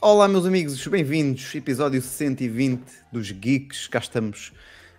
[0.00, 1.52] Olá, meus amigos, bem-vindos.
[1.56, 3.88] Episódio 120 dos Geeks.
[3.88, 4.52] Cá estamos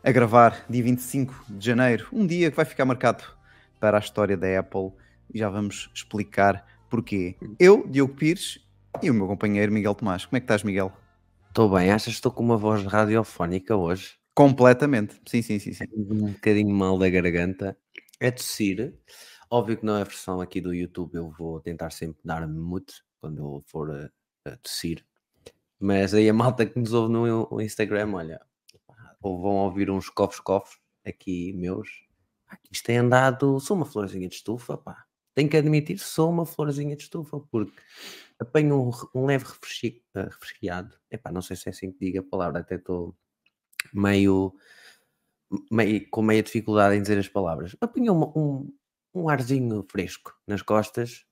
[0.04, 3.23] a gravar dia 25 de janeiro, um dia que vai ficar marcado
[3.79, 4.91] para a história da Apple
[5.33, 7.38] e já vamos explicar porquê.
[7.57, 8.59] Eu, Diogo Pires,
[9.01, 10.25] e o meu companheiro Miguel Tomás.
[10.25, 10.91] Como é que estás, Miguel?
[11.47, 14.18] Estou bem, achas que estou com uma voz radiofónica hoje?
[14.36, 15.71] Completamente, sim, sim, sim.
[15.71, 15.86] sim.
[15.95, 17.78] Um bocadinho mal da garganta.
[18.20, 18.93] É tossir.
[19.50, 22.95] Óbvio que não é a versão aqui do YouTube, eu vou tentar sempre dar mute
[23.21, 24.11] quando eu for
[24.53, 25.05] a, tossir.
[25.79, 28.41] Mas aí a malta que nos ouve no Instagram, olha,
[29.21, 31.89] ou vão ouvir uns cofres-cofres aqui meus.
[32.72, 35.05] Isto tem andado, sou uma florzinha de estufa, pá.
[35.35, 37.80] Tenho que admitir, sou uma florzinha de estufa, porque
[38.39, 40.97] apanho um, um leve refresqui, uh, refresqueado.
[41.09, 43.16] Epá, não sei se é assim que diga a palavra, até estou
[43.94, 44.53] meio,
[45.72, 47.75] meio com meia dificuldade em dizer as palavras.
[47.80, 48.73] Apanhou um,
[49.13, 51.25] um arzinho fresco nas costas,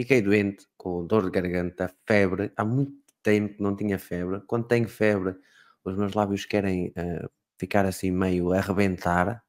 [0.00, 2.50] fiquei doente, com dor de garganta, febre.
[2.56, 4.40] Há muito tempo que não tinha febre.
[4.46, 5.36] Quando tenho febre,
[5.84, 9.44] os meus lábios querem uh, ficar assim meio a arrebentar.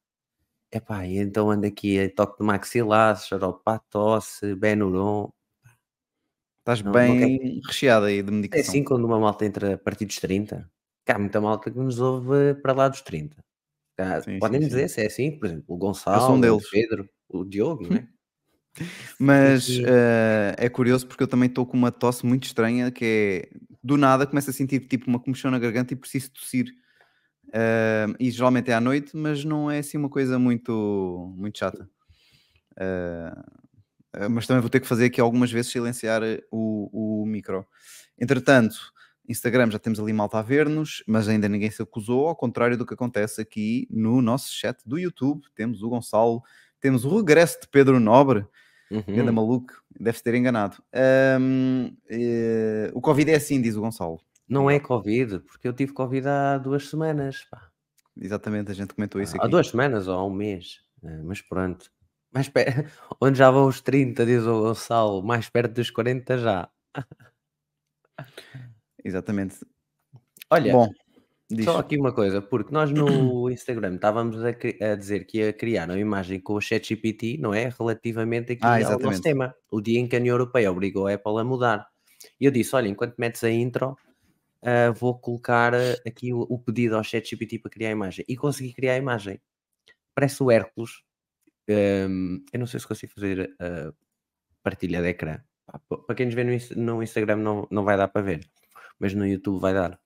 [0.70, 5.32] Epá, e então ando aqui a toque de maxilar, xarope para tosse, Benuron.
[6.60, 8.66] Estás não, bem não recheado aí de medicação.
[8.66, 10.70] É assim quando uma malta entra a partir dos 30.
[11.06, 13.38] Cá há muita malta que nos ouve para lá dos 30.
[13.98, 14.96] Cá, sim, podem sim, dizer sim.
[14.96, 18.08] se é assim, por exemplo, o Gonçalo, um o Pedro, o Diogo, não é?
[19.20, 23.58] Mas uh, é curioso porque eu também estou com uma tosse muito estranha que é
[23.84, 26.74] do nada começo a sentir tipo uma comichão na garganta e preciso tossir.
[27.48, 31.90] Uh, e geralmente é à noite, mas não é assim uma coisa muito, muito chata.
[32.74, 33.62] Uh,
[34.30, 37.66] mas também vou ter que fazer aqui algumas vezes silenciar o, o micro.
[38.20, 38.76] Entretanto,
[39.28, 42.86] Instagram já temos ali malta a ver-nos, mas ainda ninguém se acusou, ao contrário do
[42.86, 45.44] que acontece aqui no nosso chat do YouTube.
[45.56, 46.44] Temos o Gonçalo,
[46.80, 48.46] temos o regresso de Pedro Nobre,
[48.92, 49.16] uhum.
[49.16, 50.78] Ganda maluco, deve-se ter enganado.
[51.40, 54.20] Um, uh, o Covid é assim, diz o Gonçalo.
[54.48, 57.46] Não é Covid, porque eu tive Covid há duas semanas.
[57.50, 57.70] Pá.
[58.20, 59.46] Exatamente, a gente comentou isso aqui.
[59.46, 61.90] Há duas semanas ou há um mês, eh, mas pronto.
[62.34, 62.66] Mais per...
[63.22, 66.70] Onde já vão os 30, diz o Gonçalo, mais perto dos 40 já.
[69.04, 69.66] Exatamente.
[70.50, 70.90] Olha, Bom,
[71.64, 75.90] só aqui uma coisa, porque nós no Instagram estávamos a, a, dizer que ia criar
[75.90, 77.70] uma imagem com o ChatGPT, não é?
[77.78, 81.14] Relativamente aqui ah, ao nosso tema, o dia em que a União Europeia obrigou a
[81.14, 81.88] Apple a mudar.
[82.40, 83.98] E eu disse: olha, enquanto metes a intro,
[84.62, 88.26] uh, vou colocar uh, aqui o, o, pedido ao ChatGPT para criar a imagem.
[88.28, 89.40] E consegui criar a imagem.
[90.14, 91.02] Parece o Hércules.
[91.70, 93.94] Um, eu não sei se consigo fazer a
[94.64, 95.40] partilha de ecrã.
[95.88, 98.42] Para quem nos vê no, no Instagram não, não vai dar para ver
[99.02, 100.00] mas no YouTube vai dar.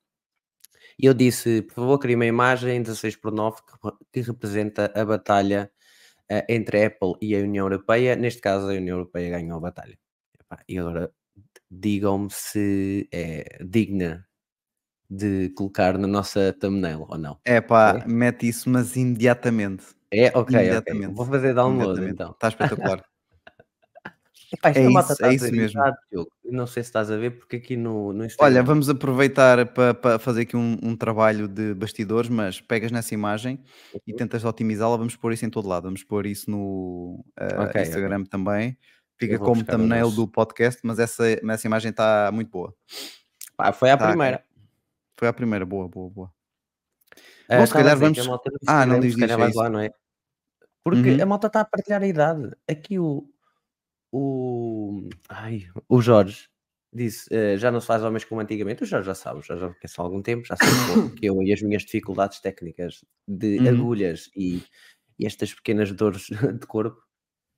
[0.98, 3.58] E eu disse, por favor, crie uma imagem 16 por 9
[4.12, 5.72] que, representa a batalha
[6.32, 8.16] uh, entre a Apple e a União Europeia.
[8.16, 9.98] Neste caso, a União Europeia ganhou a batalha.
[10.68, 11.12] E agora
[11.70, 14.26] digam-me se é digna
[15.10, 17.40] de colocar na nossa thumbnail ou não.
[17.44, 18.08] É pá, é?
[18.08, 19.86] mete isso, mas imediatamente.
[20.12, 21.06] É, ok, imediatamente.
[21.06, 21.16] Okay.
[21.16, 22.32] Vou fazer download então.
[22.32, 23.04] Está espetacular.
[24.56, 25.82] Epá, é isso, é isso mesmo.
[26.44, 28.54] Não sei se estás a ver, porque aqui no, no Instagram...
[28.54, 33.14] Olha, vamos aproveitar para, para fazer aqui um, um, trabalho de bastidores, mas pegas nessa
[33.14, 33.60] imagem
[33.94, 34.00] uhum.
[34.08, 34.98] e tentas otimizá-la.
[34.98, 35.84] Vamos pôr isso em todo lado.
[35.84, 38.30] Vamos pôr isso no uh, okay, Instagram okay.
[38.30, 38.78] também.
[39.18, 42.74] Fica como thumbnail do podcast, mas essa, essa imagem está muito boa.
[43.58, 44.44] Ah, foi a tá, primeira.
[45.18, 46.32] Foi a primeira, boa, boa, boa.
[47.50, 48.20] Uh, Bom, se calhar vamos.
[48.68, 49.58] Ah, não diz isso.
[49.58, 49.90] Lá, não é?
[50.84, 51.24] Porque uhum.
[51.24, 52.52] a malta está a partilhar a idade.
[52.70, 53.28] Aqui o,
[54.18, 56.48] o, ai, o Jorge
[56.94, 58.84] disse: uh, já não se faz homens como antigamente.
[58.84, 61.52] O Jorge já sabe, já já conhece há algum tempo, já sabe que eu e
[61.52, 63.68] as minhas dificuldades técnicas de uhum.
[63.68, 64.64] agulhas e,
[65.20, 66.28] e, estas pequenas dores
[66.60, 67.04] de corpo.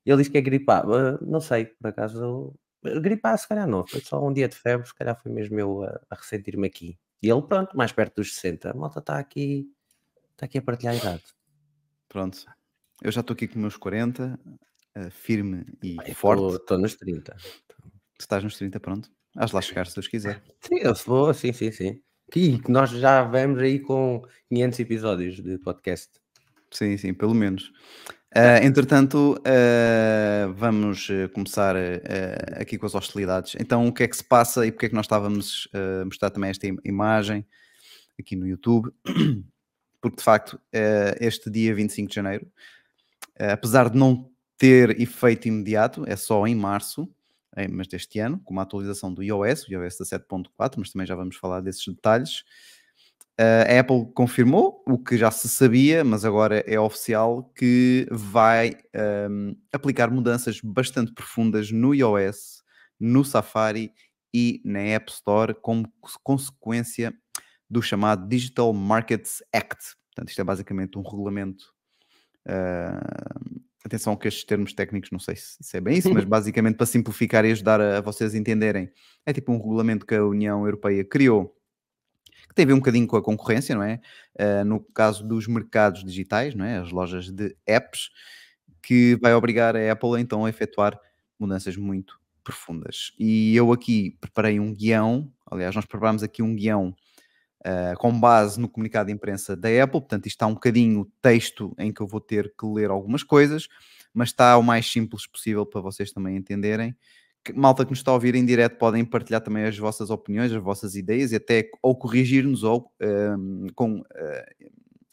[0.03, 2.55] Ele disse que é gripar, uh, não sei, por acaso.
[3.01, 5.83] Gripar, se calhar não, foi só um dia de febre, se calhar foi mesmo eu
[5.83, 6.97] a, a ressentir-me aqui.
[7.21, 8.71] E ele, pronto, mais perto dos 60.
[8.71, 9.67] A malta está aqui,
[10.31, 11.23] está aqui a partilhar a idade.
[12.07, 12.45] Pronto.
[13.03, 14.39] Eu já estou aqui com meus 40,
[14.97, 16.55] uh, firme e forte.
[16.55, 17.35] Estou nos 30.
[18.17, 19.09] Tu estás nos 30, pronto.
[19.35, 20.41] Hás lá chegar se Deus quiser.
[20.61, 22.01] Sim, eu vou, sim, sim, sim.
[22.31, 26.09] Que nós já vamos aí com 500 episódios de podcast.
[26.71, 27.71] Sim, sim, pelo menos.
[28.35, 33.55] Uh, entretanto, uh, vamos começar uh, aqui com as hostilidades.
[33.59, 36.29] Então, o que é que se passa e porque é que nós estávamos a mostrar
[36.29, 37.45] também esta imagem
[38.19, 38.91] aqui no YouTube?
[39.99, 40.61] Porque, de facto,
[41.19, 42.47] este dia 25 de janeiro,
[43.35, 47.09] apesar de não ter efeito imediato, é só em março,
[47.71, 51.15] mas deste ano, com uma atualização do iOS, o iOS da 7.4, mas também já
[51.15, 52.43] vamos falar desses detalhes.
[53.37, 58.75] a Apple confirmou o que já se sabia, mas agora é oficial que vai
[59.29, 62.63] um, aplicar mudanças bastante profundas no iOS,
[62.99, 63.91] no Safari
[64.33, 65.91] e na App Store como
[66.23, 67.13] consequência
[67.69, 69.95] do chamado Digital Markets Act.
[70.07, 71.65] Portanto, isto é basicamente um regulamento.
[72.47, 76.75] Uh, atenção que estes termos técnicos, não sei se, se é bem isso, mas basicamente
[76.75, 78.89] para simplificar e ajudar a, a, vocês a entenderem,
[79.25, 81.55] é tipo um regulamento que a União Europeia criou,
[82.47, 83.99] que tem a ver um bocadinho com a concorrência, não é?
[84.39, 86.77] Uh, no caso dos mercados digitais, não é?
[86.77, 88.09] As lojas de apps,
[88.81, 90.97] que vai obrigar a Apple então a efetuar
[91.37, 93.11] mudanças muito profundas.
[93.19, 96.95] E eu aqui preparei um guião, aliás, nós preparámos aqui um guião
[97.67, 101.75] uh, com base no comunicado de imprensa da Apple, portanto, isto está um bocadinho texto
[101.77, 103.67] em que eu vou ter que ler algumas coisas,
[104.13, 106.95] mas está o mais simples possível para vocês também entenderem.
[107.43, 110.51] Que, malta que nos está a ouvir em direto podem partilhar também as vossas opiniões,
[110.51, 114.05] as vossas ideias e até ou corrigir-nos ou uh, com uh,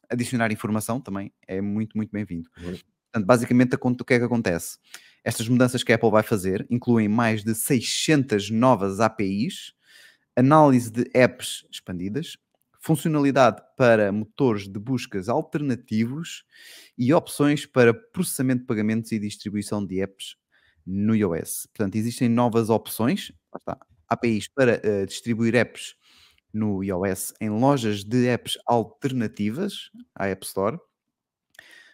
[0.09, 2.49] adicionar informação também é muito, muito bem-vindo.
[2.59, 2.77] Uhum.
[3.13, 4.79] Portanto, basicamente, o que é que acontece?
[5.23, 9.73] Estas mudanças que a Apple vai fazer incluem mais de 600 novas APIs,
[10.37, 12.37] análise de apps expandidas,
[12.85, 16.45] funcionalidade para motores de buscas alternativos
[16.99, 20.37] e opções para processamento de pagamentos e distribuição de apps
[20.87, 21.67] no iOS.
[21.75, 25.95] Portanto, existem novas opções, está, APIs para uh, distribuir apps
[26.53, 30.79] no iOS em lojas de apps alternativas à App Store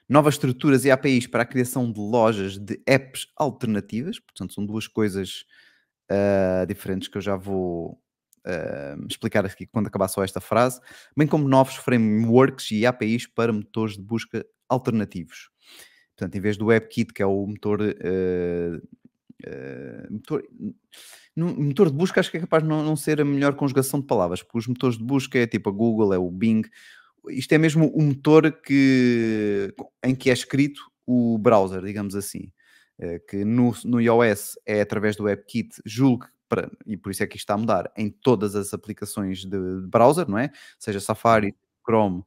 [0.09, 4.89] novas estruturas e APIs para a criação de lojas de apps alternativas, portanto, são duas
[4.89, 5.45] coisas
[6.11, 8.03] uh, diferentes que eu já vou
[8.47, 10.81] uh, explicar aqui quando acabar só esta frase,
[11.17, 15.51] bem como novos frameworks e APIs para motores de busca alternativos.
[16.17, 17.81] Portanto, em vez do WebKit, que é o motor.
[17.81, 19.01] Uh,
[20.11, 20.43] motor
[21.35, 24.01] no motor de busca acho que é capaz de não, não, ser a melhor conjugação
[24.01, 26.63] de palavras, porque os motores de busca é tipo a Google, é o Bing,
[27.29, 29.73] isto é mesmo o motor que,
[30.05, 32.53] em que é escrito o browser, digamos assim.
[32.99, 37.27] Eh, que no, no iOS é através do WebKit, julgo para, e por isso é
[37.29, 39.57] que isto está a mudar em todas as aplicações de,
[39.87, 40.51] browser, não é?
[40.79, 41.53] Seja Safari, uhum.
[41.87, 42.25] Chrome,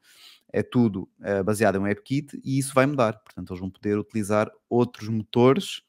[0.52, 3.14] é tudo uh, baseado em WebKit e isso vai mudar.
[3.20, 5.82] Portanto, eles vão poder utilizar outros motores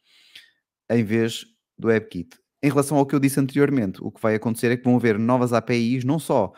[0.91, 1.47] em vez
[1.79, 2.37] do WebKit.
[2.61, 5.17] Em relação ao que eu disse anteriormente, o que vai acontecer é que vão haver
[5.19, 6.53] novas APIs, não só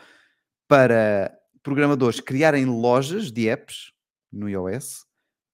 [0.67, 3.91] para programadores criarem lojas de apps
[4.31, 5.05] no iOS,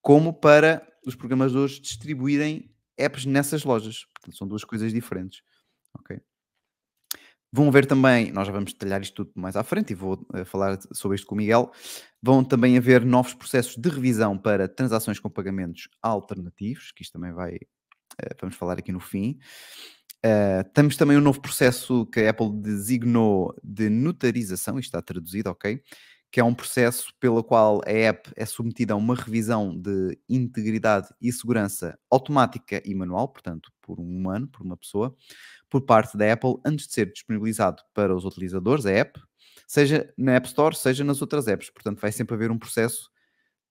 [0.02, 4.06] como para os programadores distribuírem apps nessas lojas.
[4.14, 5.42] Portanto, são duas coisas diferentes.
[6.00, 6.20] Ok?
[7.56, 10.44] Vão ver também, nós já vamos detalhar isto tudo mais à frente e vou uh,
[10.44, 11.72] falar sobre isto com o Miguel.
[12.20, 17.32] Vão também haver novos processos de revisão para transações com pagamentos alternativos, que isto também
[17.32, 19.38] vai, uh, vamos falar aqui no fim.
[20.26, 25.52] Uh, temos também um novo processo que a Apple designou de notarização, isto está traduzido,
[25.52, 25.80] ok?
[26.32, 31.10] Que é um processo pelo qual a app é submetida a uma revisão de integridade
[31.22, 35.16] e segurança automática e manual, portanto, por um humano, por uma pessoa,
[35.74, 39.20] por parte da Apple, antes de ser disponibilizado para os utilizadores, a app,
[39.66, 41.72] seja na App Store, seja nas outras apps.
[41.72, 43.10] Portanto, vai sempre haver um processo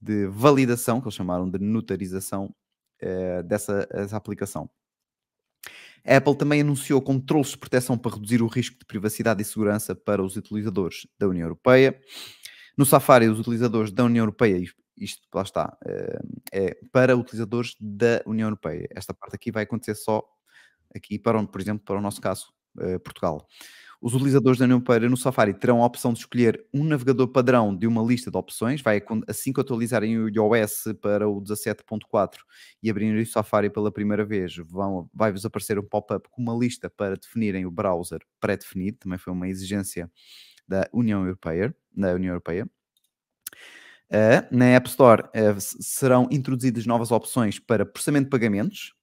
[0.01, 2.53] de validação, que eles chamaram de notarização,
[3.01, 4.69] uh, dessa aplicação.
[6.05, 9.95] A Apple também anunciou controles de proteção para reduzir o risco de privacidade e segurança
[9.95, 11.97] para os utilizadores da União Europeia.
[12.77, 14.61] No Safari, os utilizadores da União Europeia,
[14.99, 18.89] isto lá está, eh, é para utilizadores da União Europeia.
[18.91, 20.29] Esta parte aqui vai acontecer só
[20.95, 23.47] aqui, para, por exemplo, para o nosso caso, eh, Portugal.
[24.01, 27.75] Os utilizadores da União Europeia no Safari terão a opção de escolher um navegador padrão
[27.77, 28.83] de uma lista de opções.
[28.83, 32.39] Vai, assim que atualizarem o iOS para o 17.4
[32.83, 36.91] e abrirem o Safari pela primeira vez, vão, vai-vos aparecer um pop-up com uma lista
[36.91, 38.99] para definirem o browser pré-definido.
[38.99, 40.11] Também foi uma exigência
[40.67, 41.73] da União Europeia.
[41.95, 42.69] Da União Europeia.
[44.11, 48.95] Uh, na App Store uh, serão introduzidas novas opções para processamento de pagamentos,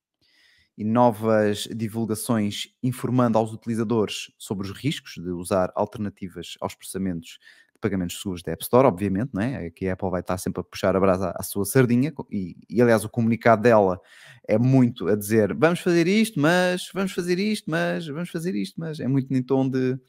[0.79, 7.37] e novas divulgações informando aos utilizadores sobre os riscos de usar alternativas aos processamentos
[7.73, 9.67] de pagamentos seguros da App Store, obviamente, não é?
[9.67, 12.81] Aqui a Apple vai estar sempre a puxar a brasa à sua sardinha e, e,
[12.81, 13.99] aliás o comunicado dela
[14.47, 18.79] é muito a dizer vamos fazer isto, mas vamos fazer isto, mas vamos fazer isto,
[18.79, 19.99] mas é muito em tom de,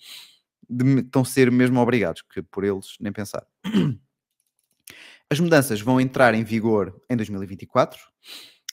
[0.68, 3.44] de tão ser mesmo obrigados, que por eles nem pensar.
[5.28, 7.98] As mudanças vão entrar em vigor em 2024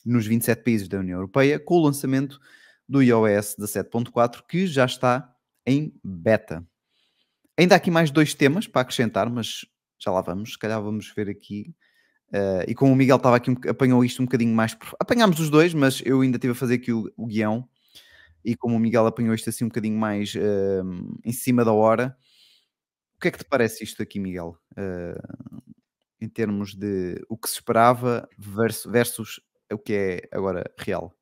[0.07, 2.39] nos 27 países da União Europeia, com o lançamento
[2.87, 5.33] do iOS 17.4, que já está
[5.65, 6.65] em beta.
[7.57, 9.65] Ainda há aqui mais dois temas para acrescentar, mas
[9.99, 10.53] já lá vamos.
[10.53, 11.73] Se calhar vamos ver aqui.
[12.29, 14.77] Uh, e como o Miguel estava aqui, apanhou isto um bocadinho mais.
[14.99, 17.67] Apanhámos os dois, mas eu ainda estive a fazer aqui o, o guião.
[18.45, 22.15] E como o Miguel apanhou isto assim um bocadinho mais uh, em cima da hora,
[23.17, 24.57] o que é que te parece isto aqui, Miguel?
[24.71, 25.61] Uh,
[26.21, 31.13] em termos de o que se esperava versus, versus o que é agora real.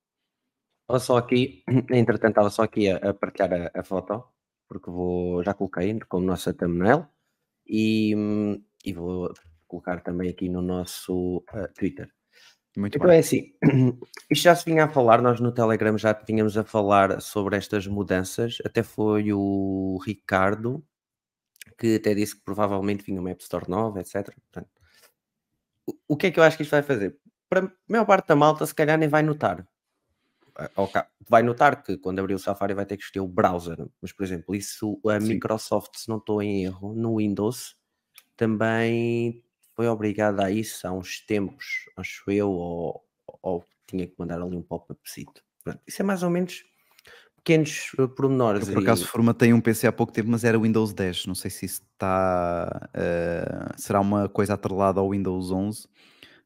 [0.88, 4.24] Olha só aqui, entretanto, estava só aqui a, a partilhar a, a, foto,
[4.68, 7.08] porque vou, já coloquei como nossa thumbnail
[7.68, 8.14] e,
[8.86, 9.34] e vou
[9.68, 12.10] colocar também aqui no nosso uh, Twitter.
[12.78, 13.18] Muito então bem.
[13.18, 13.54] é assim,
[14.30, 17.88] isto já se vinha a falar, nós no Telegram já vinhamos a falar sobre estas
[17.88, 20.86] mudanças, até foi o Ricardo
[21.78, 24.34] que até disse que provavelmente vinha uma App Store nova, etc.
[24.34, 24.70] Portanto,
[25.86, 27.18] o, o que é que eu acho que isto vai fazer?
[27.50, 29.66] Para a maior parte da malta, se calhar nem vai notar.
[30.75, 31.02] Okay.
[31.28, 34.24] Vai notar que quando abrir o Safari vai ter que escolher o browser, mas por
[34.24, 35.34] exemplo, isso a Sim.
[35.34, 37.75] Microsoft, se não estou em erro, no Windows
[38.38, 39.44] também
[39.75, 43.04] foi obrigada a isso há uns tempos, acho eu, ou,
[43.42, 45.00] ou tinha que mandar ali um pop-up
[45.86, 46.64] Isso é mais ou menos
[47.36, 48.68] pequenos eh, pormenores.
[48.68, 51.28] Eu, por acaso, formatei um PC há pouco tempo, mas era Windows 10.
[51.28, 52.90] Não sei se isso está.
[52.96, 55.88] Uh, será uma coisa atrelada ao Windows 11,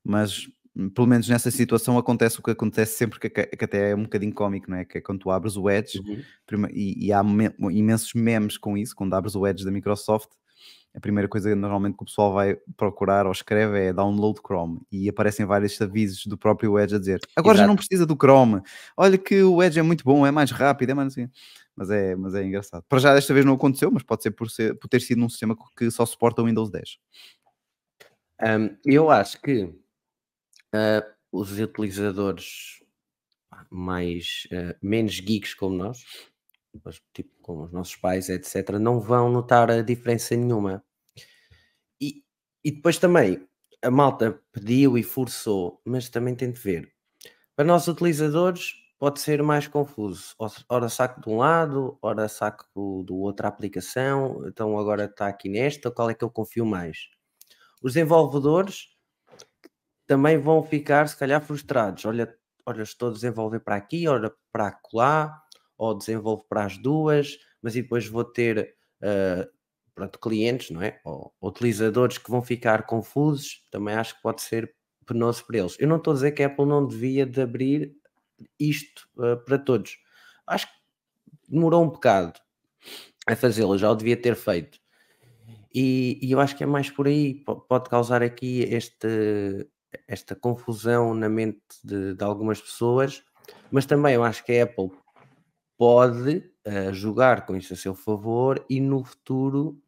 [0.04, 0.50] mas
[0.94, 4.34] pelo menos nessa situação acontece o que acontece sempre, que, que até é um bocadinho
[4.34, 4.86] cómico, não é?
[4.86, 6.68] Que é quando tu abres o Edge uhum.
[6.72, 10.30] e, e, há me imensos memes com isso, quando abres o Edge da Microsoft
[10.96, 15.08] a primeira coisa normalmente que o pessoal vai procurar ou escreve é download Chrome e
[15.08, 17.64] aparecem vários avisos do próprio Edge a dizer agora Exato.
[17.64, 18.62] já não precisa do Chrome,
[18.98, 21.30] olha que o Edge é muito bom, é mais rápido, é mais assim.
[21.76, 22.84] Mas é, mas é engraçado.
[22.90, 25.30] Para já desta vez não aconteceu, mas pode ser por, ser, por ter sido num
[25.30, 26.98] sistema que só suporta o Windows 10.
[28.42, 29.74] Um, eu acho que
[30.76, 32.84] uh, os utilizadores
[33.70, 36.04] mais uh, menos geeks como nós
[37.14, 40.84] tipo com os nossos pais, etc., não vão notar a diferença nenhuma.
[42.00, 42.24] E,
[42.64, 43.48] e depois também
[43.82, 46.92] a malta pediu e forçou, mas também tem de ver.
[47.56, 50.36] Para nós utilizadores pode ser mais confuso.
[50.68, 52.66] Ora saco de um lado, ora saco
[53.04, 57.10] do outra aplicação, então agora está aqui nesta, qual é que eu confio mais?
[57.82, 58.88] Os desenvolvedores
[60.10, 62.04] também vão ficar, se calhar, frustrados.
[62.04, 62.36] Olha,
[62.66, 65.40] olha, estou a desenvolver para aqui, olha para lá,
[65.78, 69.48] ou desenvolvo para as duas, mas e depois vou ter uh,
[69.94, 71.00] pronto, clientes, não é?
[71.06, 74.74] Ou utilizadores que vão ficar confusos, também acho que pode ser
[75.06, 75.76] penoso para eles.
[75.80, 77.96] Eu não estou a dizer que a Apple não devia de abrir
[78.60, 79.96] isto uh, para todos.
[80.48, 80.74] Acho que
[81.48, 82.40] demorou um bocado
[83.28, 84.80] a fazê-lo, já o devia ter feito.
[85.72, 89.68] E, e, eu acho que é mais por aí, pode causar aqui este,
[90.08, 93.24] esta confusão na mente de, de algumas pessoas,
[93.72, 94.92] mas também eu acho que a Apple
[95.78, 99.82] pode uh, jogar com isso a seu favor e no futuro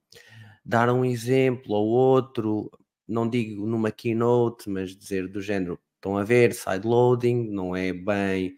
[0.64, 2.72] dar um exemplo ou outro,
[3.08, 8.56] não digo numa keynote, mas dizer do género, estão a ver, sideloading, não é bem,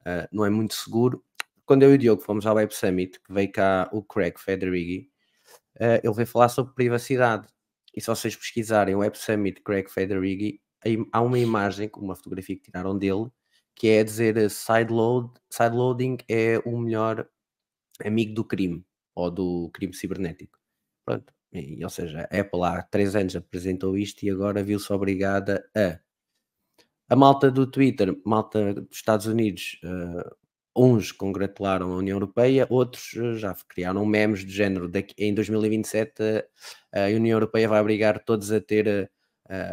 [0.00, 1.24] uh, não é muito seguro.
[1.64, 5.10] Quando eu e o Diogo fomos ao Web Summit, que veio cá o Craig Federighi,
[5.76, 7.48] uh, ele veio falar sobre privacidade.
[7.96, 10.60] E se vocês pesquisarem o Web Summit Craig Federighi,
[11.12, 13.30] há uma imagem, uma fotografia que tiraram dele,
[13.74, 17.28] que é dizer eh, sideload, sideloading é o melhor
[18.04, 20.58] amigo do crime ou do crime cibernético.
[21.04, 21.32] Pronto.
[21.52, 26.00] E, ou seja, a Apple há três anos apresentou isto e agora viu-se obrigada a.
[27.06, 30.34] A malta do Twitter, malta dos Estados Unidos, uh,
[30.74, 34.88] uns congratularam a União Europeia, outros uh, já criaram memes do género.
[34.88, 36.42] Daqui, em 2027, uh,
[36.92, 39.10] a União Europeia vai obrigar todos a ter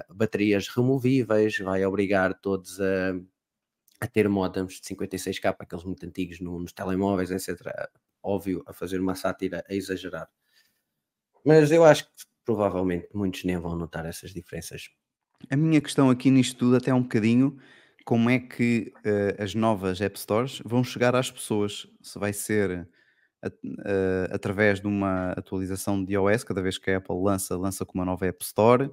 [0.10, 3.14] baterias removíveis, vai obrigar todos a
[4.02, 7.62] a ter modems de 56k, aqueles muito antigos no, nos telemóveis, etc.
[8.24, 10.28] Óbvio, a fazer uma sátira a exagerar.
[11.46, 12.12] Mas eu acho que
[12.44, 14.90] provavelmente muitos nem vão notar essas diferenças.
[15.52, 17.58] A minha questão aqui nisto tudo até é um bocadinho
[18.04, 21.88] como é que uh, as novas App Stores vão chegar às pessoas.
[22.02, 22.88] Se vai ser
[23.46, 23.50] uh,
[24.32, 28.06] através de uma atualização de iOS, cada vez que a Apple lança, lança com uma
[28.06, 28.92] nova App Store.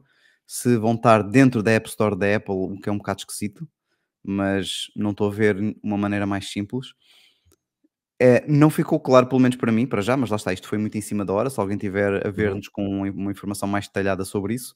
[0.48, 3.68] Se vão estar dentro da App Store da Apple, o que é um bocado esquisito
[4.30, 6.88] mas não estou a ver uma maneira mais simples.
[8.20, 10.76] É, não ficou claro, pelo menos para mim, para já, mas lá está, isto foi
[10.76, 11.48] muito em cima da hora.
[11.48, 12.34] Se alguém tiver a uhum.
[12.34, 14.74] ver-nos com uma informação mais detalhada sobre isso,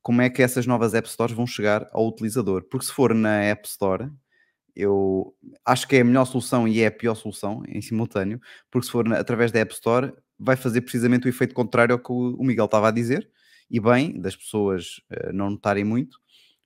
[0.00, 2.62] como é que essas novas App Stores vão chegar ao utilizador?
[2.70, 4.10] Porque se for na App Store,
[4.76, 8.40] eu acho que é a melhor solução e é a pior solução em simultâneo,
[8.70, 12.12] porque se for através da App Store, vai fazer precisamente o efeito contrário ao que
[12.12, 13.28] o Miguel estava a dizer,
[13.70, 16.18] e bem, das pessoas uh, não notarem muito,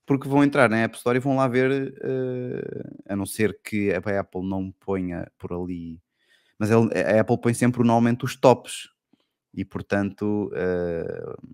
[0.07, 3.93] porque vão entrar na App Store e vão lá ver, uh, a não ser que
[3.93, 6.01] a Apple não ponha por ali,
[6.59, 8.91] mas a Apple põe sempre normalmente os tops.
[9.55, 11.53] E portanto uh,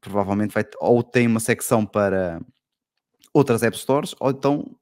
[0.00, 2.42] provavelmente vai ou tem uma secção para
[3.32, 4.76] outras App Stores ou então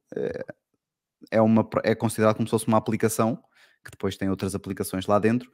[1.30, 3.36] é, uma, é considerado como se fosse uma aplicação
[3.84, 5.48] que depois tem outras aplicações lá dentro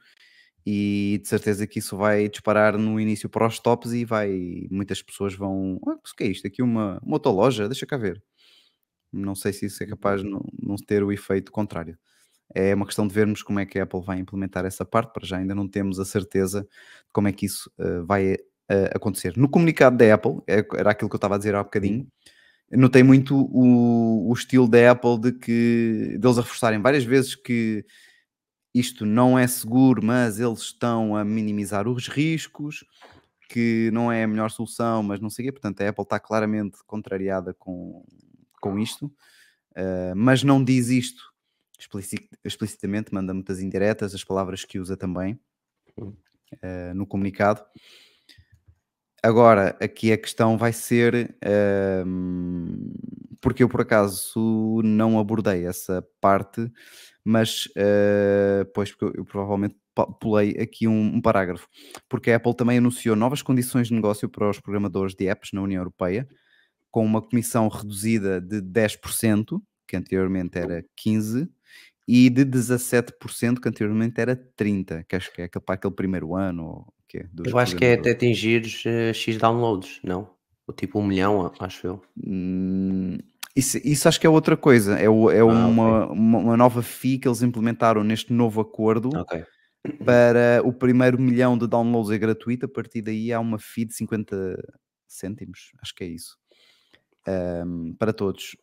[0.69, 5.01] e de certeza que isso vai disparar no início para os tops e vai muitas
[5.01, 6.45] pessoas vão ah, o que é isto?
[6.45, 8.21] Aqui uma, uma outra loja, deixa cá ver
[9.13, 11.97] Não sei se isso é capaz de não, não ter o efeito contrário.
[12.53, 15.25] É uma questão de vermos como é que a Apple vai implementar essa parte, para
[15.25, 18.37] já ainda não temos a certeza de como é que isso uh, vai uh,
[18.93, 19.37] acontecer.
[19.37, 22.05] No comunicado da Apple, é, era aquilo que eu estava a dizer há bocadinho,
[22.71, 27.85] notei muito o, o estilo da Apple de que deles a reforçarem várias vezes que
[28.79, 32.85] isto não é seguro, mas eles estão a minimizar os riscos,
[33.49, 35.51] que não é a melhor solução, mas não sei o quê.
[35.51, 38.03] Portanto, a Apple está claramente contrariada com,
[38.61, 41.33] com isto, uh, mas não diz isto
[41.79, 45.39] explicit, explicitamente, manda muitas indiretas, as palavras que usa também
[45.97, 47.63] uh, no comunicado.
[49.23, 52.07] Agora, aqui a questão vai ser uh,
[53.41, 56.71] porque eu por acaso não abordei essa parte,
[57.27, 59.75] mas uh, pois porque eu, eu, provavelmente
[60.17, 61.67] pulei aqui um, um, parágrafo,
[62.07, 65.61] porque a Apple também anunciou novas condições de negócio para os programadores de apps na
[65.61, 66.25] União Europeia,
[66.89, 71.49] com uma comissão reduzida de 10%, que anteriormente era 15%,
[72.07, 76.63] e de 17%, que anteriormente era 30%, que acho que é para aquele primeiro ano.
[76.63, 80.29] Ou, que é, eu acho que é até atingir uh, X downloads, não?
[80.65, 82.01] Ou tipo um milhão, acho eu.
[82.25, 83.17] Hum,
[83.57, 84.97] isso, isso, acho que é outra coisa.
[84.99, 86.17] É, o, é ah, uma, okay.
[86.17, 89.09] uma, uma, nova fee que eles implementaram neste novo acordo.
[89.21, 89.43] Okay.
[90.03, 93.93] Para o primeiro milhão de downloads é gratuito, a partir daí há uma fee de
[93.93, 94.57] 50
[95.07, 96.37] cêntimos, acho que é isso,
[97.65, 98.57] um, para todos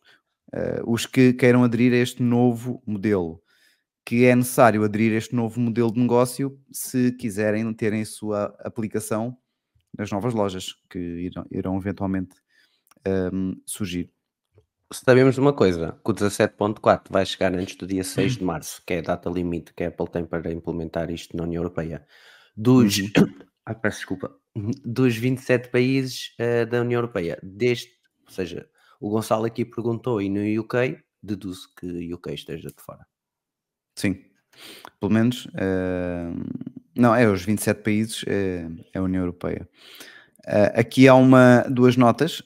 [0.53, 3.41] uh, os que queiram aderir a este novo modelo,
[4.05, 8.55] que é necessário aderir a este novo modelo de negócio se quiserem terem a sua
[8.59, 9.35] aplicação
[9.97, 12.35] nas novas lojas que irão, irão eventualmente
[13.33, 14.11] um, surgir.
[14.93, 18.83] Sabemos de uma coisa, que o 17.4 vai chegar antes do dia 6 de março,
[18.85, 22.05] que é a data limite que a Apple tem para implementar isto na União Europeia.
[22.55, 22.95] Dos,
[23.65, 24.35] ai, peço desculpa,
[24.85, 27.91] dos 27 países uh, da União Europeia, deste,
[28.25, 28.69] ou seja,
[28.99, 33.07] o Gonçalo aqui perguntou e no UK, deduzo que o UK esteja de fora.
[33.95, 34.23] Sim,
[34.99, 35.47] pelo menos.
[35.47, 36.45] Uh,
[36.95, 39.67] não, é os 27 países, é, é a União Europeia.
[40.45, 42.43] Uh, aqui há uma, duas notas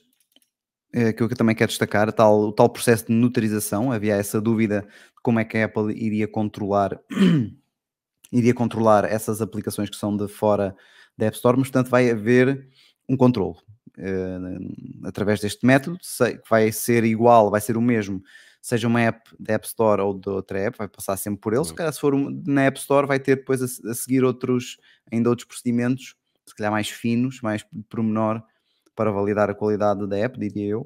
[0.95, 3.91] uh, que eu também quero destacar: tal, o tal processo de notarização.
[3.91, 6.99] Havia essa dúvida de como é que a Apple iria controlar,
[8.31, 10.75] iria controlar essas aplicações que são de fora
[11.17, 12.67] da App Store, mas portanto vai haver
[13.07, 13.55] um controle
[13.97, 18.21] uh, através deste método, que vai ser igual, vai ser o mesmo,
[18.61, 21.65] seja uma app da App Store ou de outra app, vai passar sempre por ele.
[21.65, 22.13] Se calhar, se for
[22.45, 24.77] na App Store, vai ter depois a, a seguir outros,
[25.11, 28.43] ainda outros procedimentos, se calhar mais finos, mais pormenor,
[28.99, 30.81] para validar a qualidade da app, diria eu.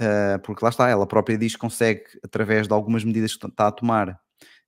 [0.00, 3.66] Uh, porque lá está, ela própria diz que consegue, através de algumas medidas que está
[3.66, 4.16] a tomar,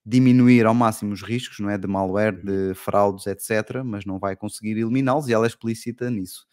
[0.04, 1.78] diminuir ao máximo os riscos, não é?
[1.78, 6.48] De malware, de fraudes, etc., mas não vai conseguir eliminá-los e ela é explícita nisso.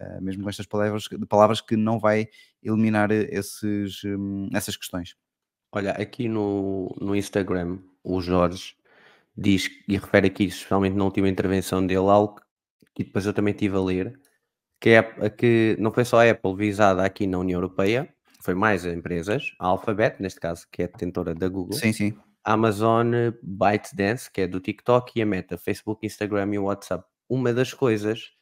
[0.00, 2.26] Uh, mesmo com estas palavras, palavras que não vai
[2.60, 5.14] eliminar esses, um, essas questões.
[5.70, 8.74] Olha, aqui no, no Instagram, o Jorge
[9.36, 12.40] diz e refere aqui, especialmente na última intervenção dele, algo
[12.92, 14.18] que depois eu também tive a ler,
[14.80, 18.08] que, é, que não foi só a Apple visada aqui na União Europeia,
[18.42, 22.14] foi mais empresas, a Alphabet, neste caso, que é a detentora da Google, sim, sim.
[22.44, 23.12] a Amazon,
[23.42, 27.04] ByteDance, que é do TikTok, e a Meta, Facebook, Instagram e WhatsApp.
[27.28, 28.32] Uma das coisas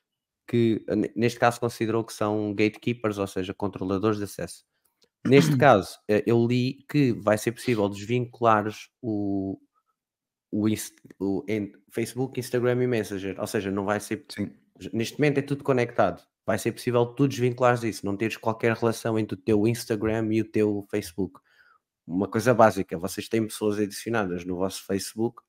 [0.47, 0.85] que
[1.17, 4.65] neste caso considerou que são gatekeepers, ou seja, controladores de acesso.
[5.27, 8.65] Neste caso, eh, eu li que vai ser possível desvincular
[9.03, 9.59] o,
[10.53, 10.69] o,
[11.19, 11.45] o
[11.91, 14.25] Facebook, Instagram e Messenger, ou seja, não vai ser.
[14.29, 14.53] Sim.
[14.93, 16.23] Neste momento é tudo conectado.
[16.45, 20.41] Vai ser possível tu desvinculares isso, não teres qualquer relação entre o teu Instagram e
[20.41, 21.41] o teu Facebook.
[22.07, 25.43] Uma coisa básica, vocês têm pessoas adicionadas no vosso Facebook,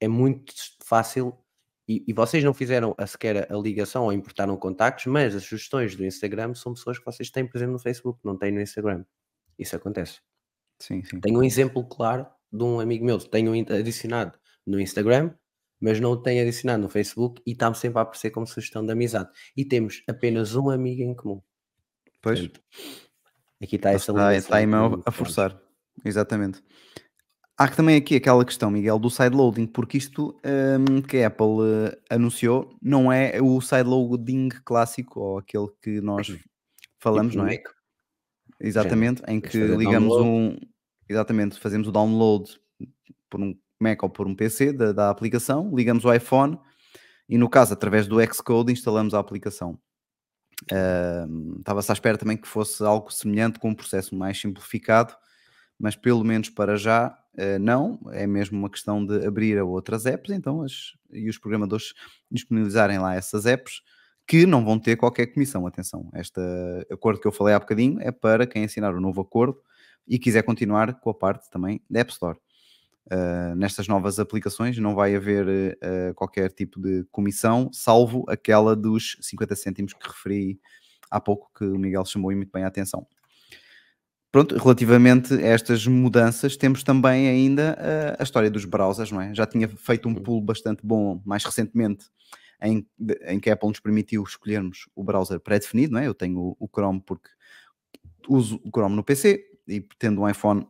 [0.00, 0.52] é muito
[0.84, 1.38] fácil
[1.88, 5.94] e, e, vocês não fizeram a sequer a ligação ou importaram contactos, mas as sugestões
[5.96, 9.04] do Instagram são pessoas que vocês têm, por exemplo, no Facebook, não têm no Instagram.
[9.58, 10.20] Isso acontece.
[10.80, 11.20] Sim, sim.
[11.20, 15.34] Tenho um exemplo claro de um amigo meu, tenho adicionado no Instagram,
[15.82, 18.92] mas não o tenho adicionado no Facebook e está-me sempre a aparecer como sugestão de
[18.92, 19.28] amizade.
[19.56, 21.42] E temos apenas um amigo em comum.
[22.22, 22.38] Pois.
[22.38, 22.62] Portanto,
[23.60, 24.12] aqui está essa.
[24.12, 25.60] Está, está a forçar.
[26.04, 26.62] Exatamente.
[27.58, 31.96] Há também aqui aquela questão, Miguel, do sideloading, porque isto um, que a Apple uh,
[32.08, 36.42] anunciou não é o sideloading clássico ou aquele que nós tipo
[36.98, 37.56] falamos, tipo não é?
[37.56, 37.68] Mac.
[38.60, 40.56] Exatamente, em que ligamos um.
[41.08, 42.48] Exatamente, fazemos o download
[43.28, 46.58] por um Mac ou por um PC da, da aplicação, ligamos o iPhone
[47.28, 49.78] e, no caso, através do Xcode, instalamos a aplicação.
[51.58, 55.14] Estava-se à espera também que fosse algo semelhante com um processo mais simplificado,
[55.78, 60.04] mas pelo menos para já Uh, não, é mesmo uma questão de abrir a outras
[60.04, 61.94] apps, então as, e os programadores
[62.30, 63.80] disponibilizarem lá essas apps
[64.26, 65.66] que não vão ter qualquer comissão.
[65.66, 66.38] Atenção, este
[66.90, 69.58] acordo que eu falei há bocadinho é para quem assinar o novo acordo,
[70.06, 72.38] e quiser continuar com a parte também da App Store.
[73.10, 79.16] Uh, nestas novas aplicações não vai haver uh, qualquer tipo de comissão, salvo aquela dos
[79.20, 80.60] 50 cêntimos que referi
[81.10, 83.06] há pouco, que o Miguel chamou muito bem a atenção.
[84.30, 89.34] Pronto, relativamente a estas mudanças, temos também ainda uh, a história dos browsers, não é?
[89.34, 92.06] Já tinha feito um pulo bastante bom mais recentemente
[92.62, 92.86] em,
[93.26, 96.06] em que a Apple nos permitiu escolhermos o browser pré-definido, não é?
[96.06, 97.28] Eu tenho o, o Chrome porque
[98.26, 100.66] uso o Chrome no PC e tendo um iPhone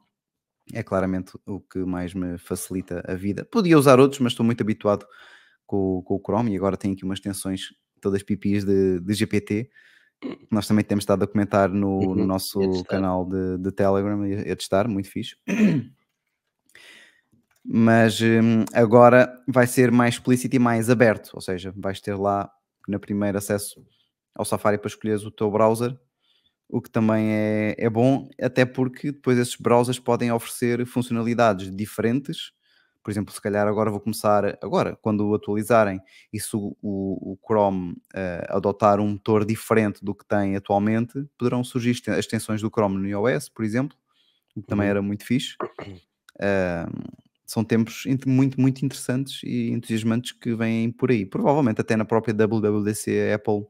[0.73, 3.45] é claramente o que mais me facilita a vida.
[3.45, 5.07] Podia usar outros, mas estou muito habituado
[5.67, 7.69] com, com o Chrome e agora tenho aqui umas extensões
[8.01, 9.71] todas pipis de, de GPT.
[10.51, 14.35] Nós também temos estado a comentar no, uhum, no nosso canal de, de Telegram e
[14.35, 15.37] a, a testar, muito fixe.
[17.65, 22.51] Mas hum, agora vai ser mais explícito e mais aberto, ou seja, vais ter lá
[22.89, 23.85] na primeira acesso
[24.35, 25.97] ao Safari para escolheres o teu browser
[26.73, 32.51] o que também é, é bom, até porque depois esses browsers podem oferecer funcionalidades diferentes.
[33.05, 36.01] Por exemplo, se calhar agora vou começar, agora, quando atualizarem,
[36.33, 41.23] e se o, o, o Chrome uh, adotar um motor diferente do que tem atualmente,
[41.37, 43.99] poderão surgir as extensões do Chrome no iOS, por exemplo,
[44.57, 44.91] o que também uhum.
[44.91, 45.57] era muito fixe.
[46.37, 51.27] Uh, são tempos muito, muito interessantes e entusiasmantes que vêm por aí.
[51.27, 53.67] Provavelmente até na própria WWDC a Apple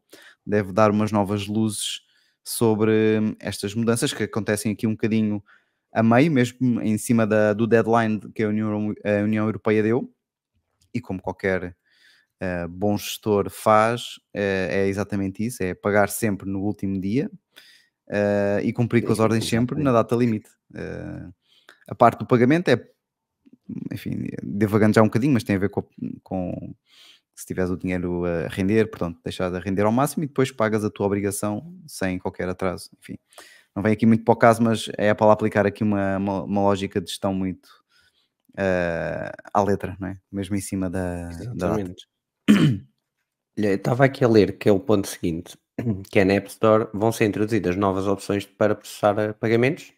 [0.47, 2.01] deve dar umas novas luzes
[2.45, 5.43] sobre hum, estas mudanças que acontecem aqui um bocadinho
[5.93, 10.11] a meio, mesmo em cima da, do deadline que a União, a União Europeia deu,
[10.95, 11.77] e como qualquer
[12.43, 17.31] uh, bom gestor faz, uh, é exatamente isso: é pagar sempre no último dia
[18.09, 20.51] uh, e cumprir com as ordens sempre na data limite.
[21.87, 22.83] a parte do pagamento é,
[23.93, 25.85] enfim, devagando já um bocadinho, mas tem a ver com,
[26.23, 26.75] com
[27.43, 30.85] se tiveres o dinheiro a render, portanto, deixar de render ao máximo e depois pagas
[30.85, 32.89] a tua obrigação sem qualquer atraso.
[33.01, 33.19] Enfim,
[33.75, 36.61] não vem aqui muito para o caso, mas é para aplicar aqui uma, uma, uma
[36.63, 37.67] lógica de gestão muito
[38.53, 40.19] uh, à letra, não é?
[40.31, 42.07] Mesmo em cima da, Exatamente.
[43.57, 45.59] da Estava aqui a ler que é o ponto seguinte,
[46.11, 49.93] que é na App Store vão ser introduzidas novas opções para processar pagamentos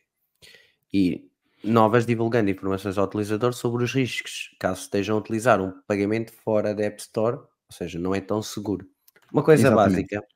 [0.93, 1.31] e
[1.65, 6.75] novas divulgando informações ao utilizador sobre os riscos, caso estejam a utilizar um pagamento fora
[6.75, 8.87] da App Store, ou seja, não é tão seguro.
[9.33, 10.03] Uma coisa Exatamente.
[10.03, 10.35] básica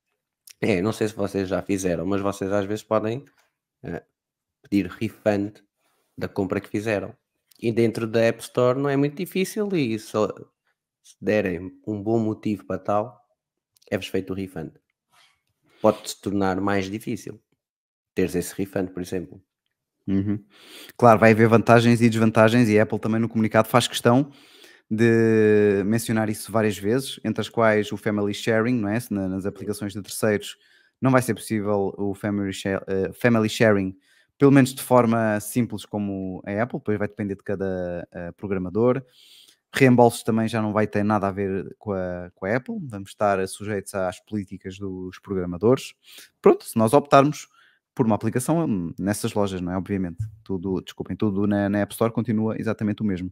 [0.61, 3.19] é, não sei se vocês já fizeram, mas vocês às vezes podem
[3.85, 4.03] uh,
[4.62, 5.61] pedir refund
[6.17, 7.17] da compra que fizeram.
[7.61, 10.29] E dentro da App Store não é muito difícil e só
[11.03, 13.21] se derem um bom motivo para tal,
[13.91, 14.73] é-vos feito o refund.
[15.81, 17.41] Pode-se tornar mais difícil
[18.14, 19.41] teres esse refund, por exemplo.
[20.09, 20.42] Uhum.
[20.97, 24.33] Claro, vai haver vantagens e desvantagens, e a Apple também no comunicado faz questão
[24.90, 28.99] de mencionar isso várias vezes, entre as quais o Family Sharing, não é?
[29.11, 30.57] nas aplicações de terceiros
[31.01, 33.97] não vai ser possível o Family, share, uh, family Sharing,
[34.37, 39.03] pelo menos de forma simples como a Apple, depois vai depender de cada uh, programador.
[39.73, 43.11] Reembolsos também já não vai ter nada a ver com a, com a Apple, vamos
[43.11, 45.94] estar sujeitos às políticas dos programadores.
[46.40, 47.47] Pronto, se nós optarmos
[47.99, 49.77] por uma aplicação nessas lojas, não é?
[49.77, 50.19] Obviamente.
[50.45, 53.29] Tudo, desculpem, tudo na, na App Store continua exatamente o mesmo.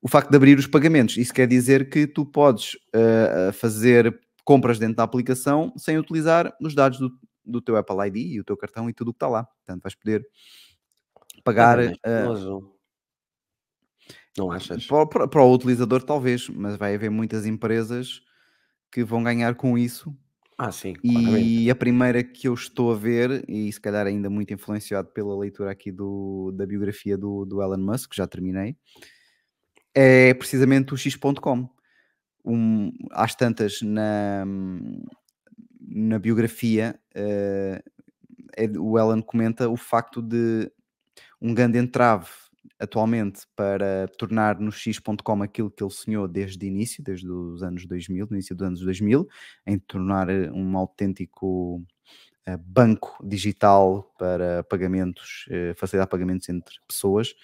[0.00, 4.78] O facto de abrir os pagamentos, isso quer dizer que tu podes uh, fazer compras
[4.78, 7.10] dentro da aplicação sem utilizar os dados do,
[7.44, 9.42] do teu Apple ID e o teu cartão e tudo o que está lá.
[9.42, 10.24] Portanto, vais poder
[11.42, 11.80] pagar.
[11.80, 12.72] Uh,
[14.38, 14.86] não achas?
[14.86, 18.22] Para, para, para, o utilizador, talvez, mas vai haver muitas empresas
[18.92, 20.16] que vão ganhar com isso
[20.62, 24.52] ah, sim, E a primeira que eu estou a ver, e se calhar ainda muito
[24.52, 28.76] influenciado pela leitura aqui do, da biografia do, do Elon Musk, que já terminei,
[29.94, 31.66] é precisamente o X.com.
[32.44, 34.44] Um, às tantas, na,
[35.80, 37.90] na biografia, uh,
[38.54, 40.70] é, o Elon comenta o facto de
[41.40, 42.28] um grande entrave
[42.80, 47.84] atualmente para tornar no X.com aquilo que ele sonhou desde o início, desde os anos
[47.84, 49.28] 2000, no início dos anos 2000,
[49.66, 51.76] em tornar eh, um autêntico
[52.48, 57.34] uh, banco digital para pagamentos, uh, facilitar pagamentos entre pessoas.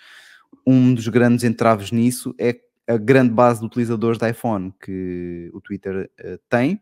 [0.66, 5.60] Um dos grandes entraves nisso é a grande base de utilizadores de iPhone que o
[5.60, 6.08] Twitter
[6.48, 6.80] tem,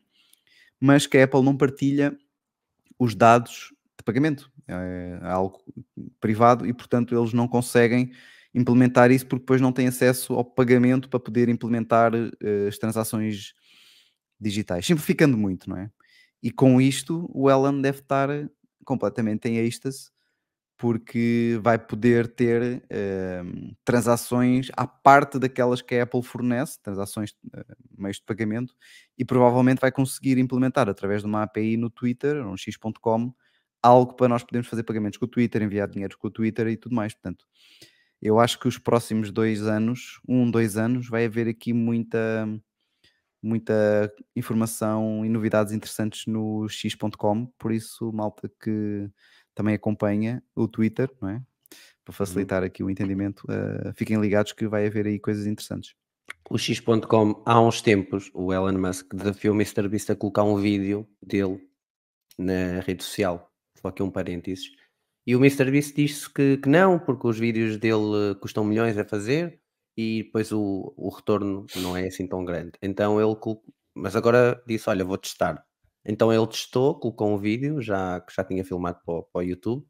[0.78, 2.16] mas que a Apple não partilha
[2.98, 4.52] os dados de pagamento.
[4.68, 5.62] É algo
[6.20, 8.12] privado e, portanto, eles não conseguem
[8.54, 13.52] implementar isso porque depois não tem acesso ao pagamento para poder implementar uh, as transações
[14.40, 15.90] digitais, simplificando muito, não é?
[16.42, 18.28] E com isto o Elon deve estar
[18.84, 20.12] completamente em êxtase
[20.76, 27.64] porque vai poder ter uh, transações à parte daquelas que a Apple fornece, transações uh,
[27.96, 28.74] meios de pagamento,
[29.16, 33.32] e provavelmente vai conseguir implementar através de uma API no Twitter, no x.com,
[33.82, 36.76] algo para nós podermos fazer pagamentos com o Twitter, enviar dinheiro com o Twitter e
[36.76, 37.14] tudo mais.
[37.14, 37.46] Portanto,
[38.24, 42.48] eu acho que os próximos dois anos, um, dois anos, vai haver aqui muita,
[43.42, 47.46] muita informação e novidades interessantes no x.com.
[47.58, 49.08] Por isso, malta que
[49.54, 51.42] também acompanha o Twitter, não é?
[52.04, 52.16] Para Uhum.
[52.16, 55.94] facilitar aqui o entendimento, uh, fiquem ligados que vai haver aí coisas interessantes.
[56.50, 61.06] O X.com, há uns tempos, o Elon Musk desafiou o MrBeast a colocar um vídeo
[61.22, 61.60] dele
[62.38, 63.50] na rede social.
[63.80, 64.70] Só aqui um parênteses.
[65.26, 69.04] E o MrBeast disse que, que não, porque os vídeos dele eh, custam milhões a
[69.04, 69.60] fazer
[69.96, 72.72] e depois o, o retorno não é assim tão grande.
[72.82, 73.37] Então ele
[73.94, 75.64] mas agora disse: Olha, vou testar.
[76.04, 79.42] Então ele testou, colocou um vídeo já, que já tinha filmado para, o- para o
[79.42, 79.87] YouTube.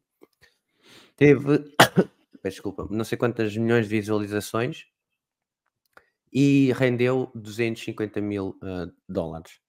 [1.15, 1.63] Teve,
[2.43, 4.85] desculpa, não sei quantas milhões de visualizações
[6.31, 9.59] e rendeu 250 mil ah, dólares.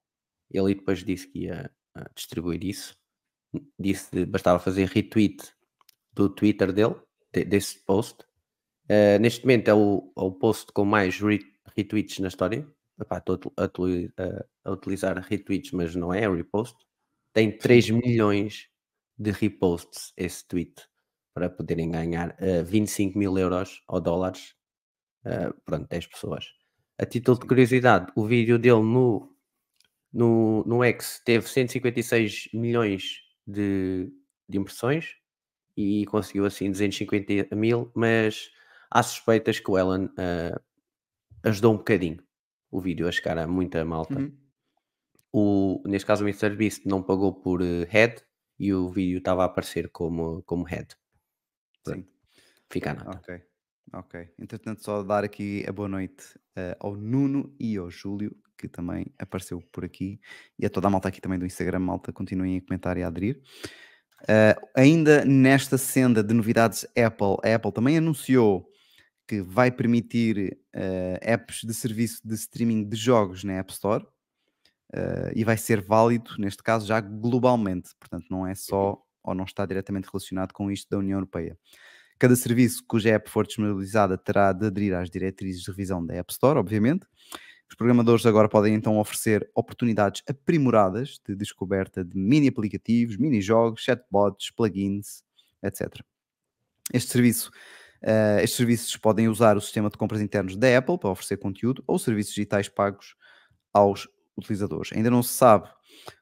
[0.50, 2.96] Ele depois disse que ia ah, distribuir isso.
[3.78, 5.55] Disse que bastava fazer retweet
[6.16, 6.96] do Twitter dele,
[7.32, 8.24] de- desse post.
[8.88, 11.44] Ah, neste momento é o, é o post com mais re-
[11.76, 12.66] retweets na história.
[13.00, 14.12] Estou a a, utili-
[14.64, 16.76] a- utilizar retweets, mas não é, é repost.
[17.32, 18.68] Tem 3 milhões
[19.18, 20.74] de reposts esse tweet
[21.34, 24.54] para poderem ganhar ah, 25 mil euros ou dólares
[25.24, 26.46] Uh, pronto, 10 pessoas.
[26.98, 29.34] A título de curiosidade, o vídeo dele no,
[30.12, 34.08] no, no X teve 156 milhões de,
[34.48, 35.16] de impressões
[35.76, 38.50] e conseguiu assim 250 mil, mas
[38.90, 40.60] há suspeitas que o Elon uh,
[41.42, 42.22] ajudou um bocadinho
[42.70, 44.18] o vídeo a chegar a muita malta.
[44.18, 44.36] Uhum.
[45.32, 48.22] O, neste caso o MrBeast não pagou por uh, head
[48.58, 50.96] e o vídeo estava a aparecer como, como head.
[51.86, 52.06] Sim.
[52.70, 53.18] Fica a nota.
[53.18, 53.42] Ok,
[53.92, 54.28] ok.
[54.38, 59.06] Entretanto, só dar aqui a boa noite eh, ao Nuno e ao Júlio, que também
[59.18, 60.20] apareceu por aqui,
[60.58, 63.06] e a toda a malta aqui também do Instagram, malta, continuem a comentar e a
[63.06, 63.40] aderir.
[64.28, 68.68] Eh, ainda nesta senda de novidades Apple, a Apple também anunciou
[69.26, 74.06] que vai permitir eh, apps de serviço de streaming de jogos na App Store
[74.92, 79.44] eh, e vai ser válido, neste caso, já globalmente, portanto, não é só ou não
[79.44, 81.58] está diretamente relacionado com isto da União Europeia.
[82.18, 86.32] Cada serviço cuja app for disponibilizada terá de aderir às diretrizes de revisão da App
[86.32, 87.06] Store, obviamente.
[87.68, 93.82] Os programadores agora podem então oferecer oportunidades aprimoradas de descoberta de mini aplicativos, mini jogos,
[93.82, 95.22] chatbots, plugins,
[95.62, 96.00] etc.
[96.92, 97.50] Este serviço,
[98.02, 101.82] uh, estes serviços podem usar o sistema de compras internos da Apple para oferecer conteúdo
[101.86, 103.16] ou serviços digitais pagos
[103.72, 104.92] aos utilizadores.
[104.92, 105.68] Ainda não se sabe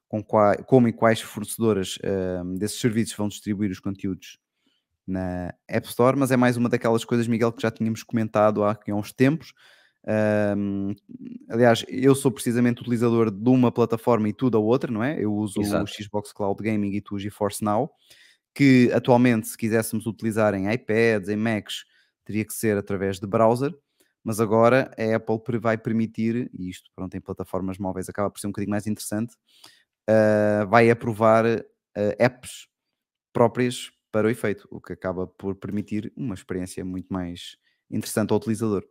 [0.08, 4.38] com como e quais fornecedoras uh, desses serviços vão distribuir os conteúdos
[5.06, 8.72] na App Store, mas é mais uma daquelas coisas, Miguel, que já tínhamos comentado há,
[8.72, 9.52] há uns tempos.
[10.06, 10.94] Um,
[11.48, 15.18] aliás, eu sou precisamente utilizador de uma plataforma e tu da outra, não é?
[15.18, 15.84] Eu uso Exato.
[15.84, 17.90] o Xbox Cloud Gaming e tu o GeForce Now,
[18.54, 21.84] que atualmente, se quiséssemos utilizar em iPads, em Macs,
[22.24, 23.74] teria que ser através de browser,
[24.22, 28.46] mas agora a Apple vai permitir, e isto pronto, em plataformas móveis acaba por ser
[28.46, 29.34] um bocadinho mais interessante,
[30.08, 31.62] uh, vai aprovar uh,
[32.18, 32.66] apps
[33.32, 37.56] próprias para o efeito, o que acaba por permitir uma experiência muito mais
[37.90, 38.84] interessante ao utilizador.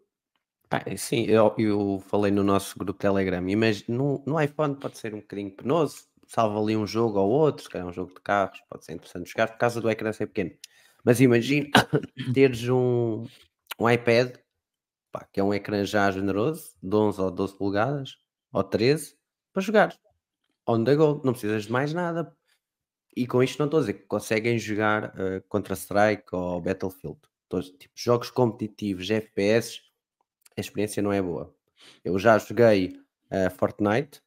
[0.74, 5.14] Pá, sim, eu, eu falei no nosso grupo Telegram, mas no, no iPhone pode ser
[5.14, 8.60] um bocadinho penoso, salva ali um jogo ou outro, se calhar um jogo de carros,
[8.68, 10.50] pode ser interessante jogar por causa do ecrã ser pequeno.
[11.04, 11.70] Mas imagina
[12.34, 13.24] teres um,
[13.80, 14.36] um iPad,
[15.12, 18.18] pá, que é um ecrã já generoso, de 11 ou 12 polegadas,
[18.52, 19.16] ou 13,
[19.54, 19.96] para jogar.
[20.68, 22.36] On the go, não precisas de mais nada.
[23.16, 27.20] E com isto não estou a dizer que conseguem jogar uh, Contra-Strike ou Battlefield.
[27.48, 29.93] Todos, tipo, jogos competitivos, FPS,
[30.58, 31.54] a experiência não é boa.
[32.04, 33.00] Eu já joguei
[33.32, 34.22] uh, Fortnite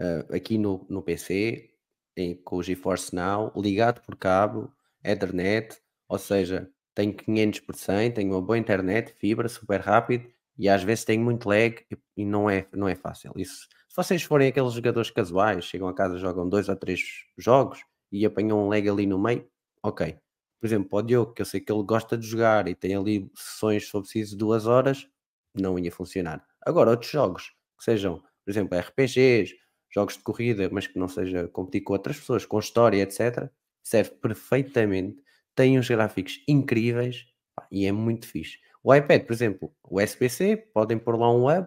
[0.00, 1.70] uh, aqui no, no PC,
[2.16, 8.12] em, com o GeForce Now, ligado por cabo, Ethernet, ou seja, tenho 500 por 100,
[8.12, 12.24] tenho uma boa internet, fibra, super rápido, e às vezes tenho muito lag e, e
[12.24, 13.32] não, é, não é fácil.
[13.36, 17.00] Isso, se vocês forem aqueles jogadores casuais, chegam a casa, jogam dois ou três
[17.36, 17.80] jogos
[18.12, 19.46] e apanham um lag ali no meio,
[19.82, 20.16] ok.
[20.60, 22.94] Por exemplo, para o Diogo, que eu sei que ele gosta de jogar e tem
[22.94, 25.06] ali sessões, se for preciso, duas horas,
[25.54, 26.44] não ia funcionar.
[26.64, 29.54] Agora, outros jogos, que sejam, por exemplo, RPGs,
[29.92, 33.50] jogos de corrida, mas que não seja competir com outras pessoas, com história, etc.,
[33.82, 35.22] serve perfeitamente,
[35.54, 37.26] tem uns gráficos incríveis
[37.70, 38.58] e é muito fixe.
[38.82, 41.66] O iPad, por exemplo, o SPC, podem pôr lá um web,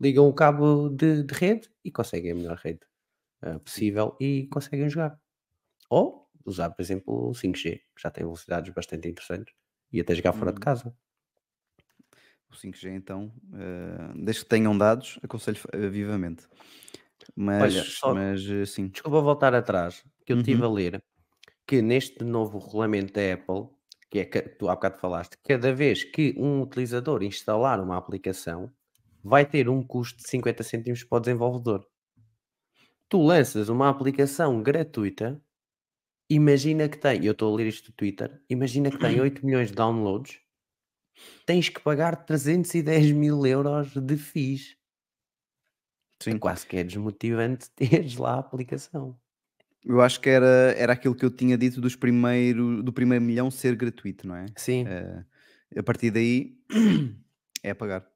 [0.00, 2.80] ligam o cabo de, de rede e conseguem a melhor rede
[3.44, 5.18] uh, possível e conseguem jogar.
[5.90, 9.54] Ou usar, por exemplo, o 5G, que já tem velocidades bastante interessantes
[9.92, 10.60] e até jogar fora de Uhum.
[10.60, 10.96] casa.
[12.52, 16.46] O 5G, então, uh, desde que tenham dados, aconselho uh, vivamente.
[17.36, 18.94] Mas, Olha, só- mas uh, sim.
[18.94, 20.64] Desculpa voltar atrás, que eu estive Uhum.
[20.64, 21.04] a ler
[21.66, 23.68] que neste novo regulamento da Apple,
[24.10, 28.72] que é que tu há bocado falaste, cada vez que um utilizador instalar uma aplicação,
[29.24, 31.86] vai ter um custo de 50 cêntimos para o desenvolvedor.
[33.08, 35.40] Tu lanças uma aplicação gratuita,
[36.30, 39.70] imagina que tem, eu estou a ler isto do Twitter, imagina que tem 8 milhões
[39.70, 40.40] de downloads,
[41.46, 44.76] tens que pagar 310 mil euros de FIIs.
[46.20, 46.38] É Sim.
[46.38, 49.18] quase que é desmotivante teres lá a aplicação.
[49.84, 53.50] Eu acho que era, era aquilo que eu tinha dito dos primeiro, do primeiro milhão
[53.50, 54.46] ser gratuito, não é?
[54.56, 55.24] Sim, Eh,
[55.78, 56.56] a partir daí
[57.62, 58.06] é a pagar.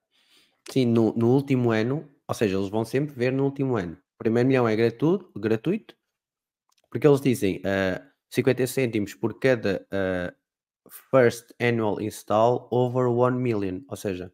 [0.71, 3.95] sim, no, no último ano, ou seja, eles vão sempre ver no último ano.
[4.15, 5.97] O primeiro milhão é gratuito, gratuito
[6.91, 10.35] porque eles dizem ah, 50 cêntimos por cada ah,
[10.91, 14.33] first annual install over 1 million, ou seja,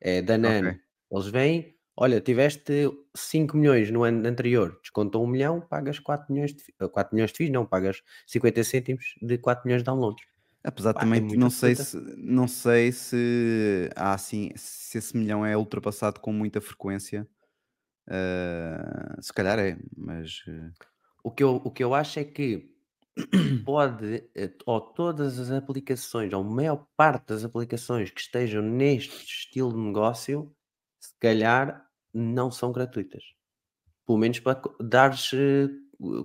[0.00, 0.40] é da ano.
[0.42, 0.84] Ok.
[1.10, 6.54] Eles vêm, olha, tiveste 5 milhões no ano anterior, descontam 1 milhão, pagas 4 milhões
[6.54, 9.86] de, fi- ah, 4 milhões de FIIs, não, pagas 50 cêntimos de 4 milhões de
[9.86, 10.24] downloads.
[10.64, 15.16] Apesar Pá, é também muita não sei se não sei se há assim se esse
[15.16, 17.28] milhão é ultrapassado com muita frequência.
[18.08, 20.70] Eh, se calhar é, mas eh,
[21.22, 22.73] O que eu, o que eu acho é que
[23.64, 29.72] pode, eh, ou todas as aplicações, ou maior parte das aplicações que estejam neste estilo
[29.72, 30.54] de negócio,
[31.00, 33.22] se calhar não são gratuitas.
[34.06, 35.68] Pelo menos para dares eh,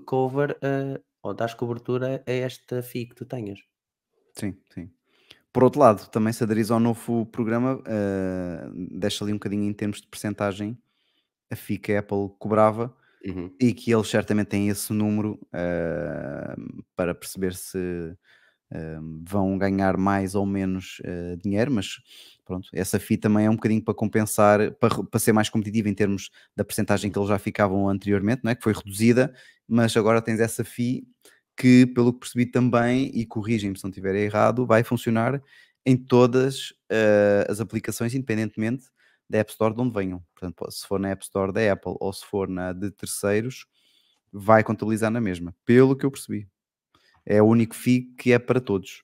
[0.06, 3.60] cover a- ou dares cobertura a esta FII que tu tenhas.
[4.38, 4.89] sim, sim.
[5.54, 9.73] Por outro lado, também se aderis ao novo programa, eh, deixa ali um bocadinho em
[9.73, 10.78] termos de percentagem
[11.52, 13.53] a FII que a Apple cobrava Uhum.
[13.60, 16.55] e que eles certamente têm esse número eh,
[16.95, 18.15] para perceber se
[18.71, 21.99] eh, vão ganhar mais ou menos eh, dinheiro, mas
[22.45, 25.93] pronto, essa FII também é um bocadinho para compensar, para, para ser mais competitivo em
[25.93, 28.55] termos da percentagem que eles já ficavam anteriormente, não é?
[28.55, 29.34] que foi reduzida,
[29.67, 31.03] mas agora tens essa FII
[31.58, 35.41] que, pelo que percebi também, e corrigem-me se não estiver errado, vai funcionar
[35.86, 38.86] em todas eh, as aplicações, independentemente
[39.29, 40.23] da App Store de onde venham.
[40.33, 43.65] Portanto, se for na App Store da Apple ou se for na de terceiros,
[44.31, 46.47] vai contabilizar na mesma, pelo que eu percebi.
[47.25, 49.03] É o único FII que é para todos,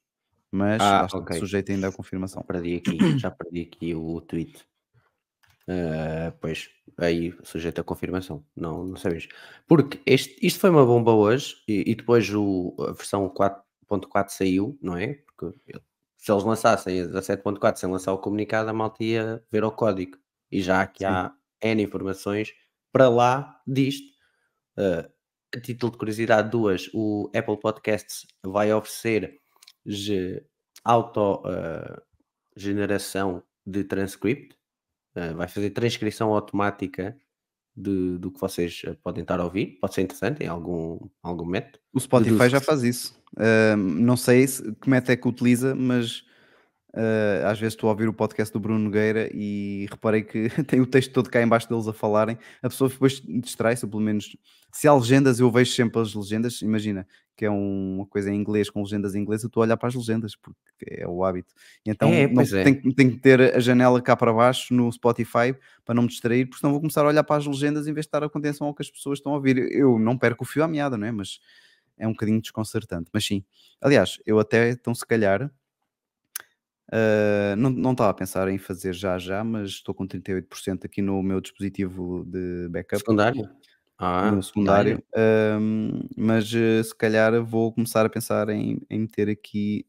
[0.51, 1.39] mas Ah, lá está, ok.
[1.39, 2.41] sujeito ainda à confirmação.
[2.43, 4.65] Perdi aqui, já perdi aqui o tweet.
[5.67, 9.27] Ah, pois, aí sujeito a confirmação, não, não sabes.
[9.67, 14.77] Porque este, isto foi uma bomba hoje e, e depois o, a versão 4.4 saiu,
[14.81, 15.15] não é?
[15.37, 15.59] Porque
[16.25, 20.17] se eles lançassem a 7.4 sem lançar o comunicado, a malta ia ver o código.
[20.51, 21.05] E já aqui Sim.
[21.05, 22.51] há N informações
[22.91, 24.07] para lá disto.
[24.75, 25.07] Ah,
[25.55, 29.39] a título de curiosidade, duas, o Apple Podcasts vai oferecer
[29.85, 30.43] ge-
[30.83, 32.01] auto ah,
[32.57, 34.57] generação de transcript,
[35.15, 37.15] ah, vai fazer transcrição automática
[37.75, 39.77] de- do que vocês ah, podem estar a ouvir.
[39.81, 41.79] Pode ser interessante em algum, algum método.
[41.93, 43.19] O Spotify já faz isso.
[43.37, 46.23] Ahm, não sei se, que método é que utiliza, mas
[46.95, 50.79] ah, às vezes estou a ouvir o podcast do Bruno Nogueira e reparei que tem
[50.81, 52.37] o texto todo cá em baixo deles a falarem.
[52.63, 54.35] A pessoa depois distrai-se, pelo menos
[54.71, 56.61] se há legendas, eu vejo sempre as legendas.
[56.61, 59.65] Imagina que é um- uma coisa em inglês com legendas em inglês, eu estou a
[59.65, 60.55] olhar para as legendas porque
[60.89, 61.53] é o hábito.
[61.85, 62.63] E então É, não, é.
[62.63, 65.53] tenho, tenho que ter a janela cá para baixo no Spotify
[65.83, 68.05] para não me distrair, porque senão vou começar a olhar para as legendas em vez
[68.05, 69.57] de estar a atenção ao que as pessoas estão a ouvir.
[69.71, 71.11] Eu não perco o fio à meada, não é?
[71.11, 71.39] Mas
[71.97, 73.09] é um bocadinho desconcertante.
[73.13, 73.43] Mas sim,
[73.81, 75.51] aliás, eu até, então, se calhar,
[76.91, 81.01] ah, não, não estava a pensar em fazer já já, mas estou com 38% aqui
[81.01, 83.47] no meu dispositivo de backup, Secundário?
[83.99, 85.03] Ah, no secundário, dá-lhe.
[85.15, 89.85] ahm, mas eh, se calhar vou começar a pensar em, em meter aqui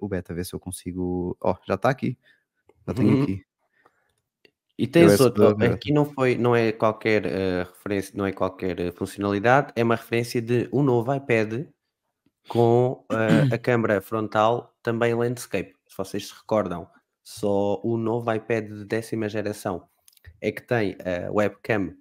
[0.00, 1.36] o beta, ver se eu consigo.
[1.42, 2.18] Oh, já está aqui,
[2.88, 3.14] já tenho Uhum.
[3.14, 3.44] aqui.
[4.78, 7.22] E tens outro, aqui não foi, não é qualquer
[7.66, 11.66] referência, não é qualquer funcionalidade, é uma referência de um novo iPad
[12.48, 13.04] com
[13.52, 15.75] a câmara frontal também landscape.
[15.96, 16.86] Se vocês se recordam,
[17.24, 19.88] só o novo iPad de décima geração
[20.42, 21.96] é que tem a webcam,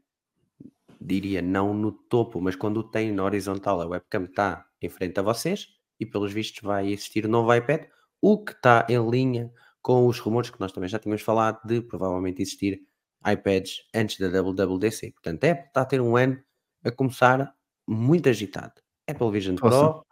[1.00, 5.18] diria não no topo, mas quando o tem na horizontal, a webcam está em frente
[5.18, 7.86] a vocês e pelos vistos vai existir um novo iPad,
[8.22, 9.50] o que está em linha
[9.82, 12.82] com os rumores que nós também já tínhamos falado de provavelmente existir
[13.26, 15.12] iPads antes da WWDC.
[15.12, 16.38] Portanto, a Apple está a ter um ano
[16.84, 17.56] a começar
[17.88, 18.74] muito agitado.
[19.08, 19.56] Apple Vision?
[19.56, 20.06] Pro,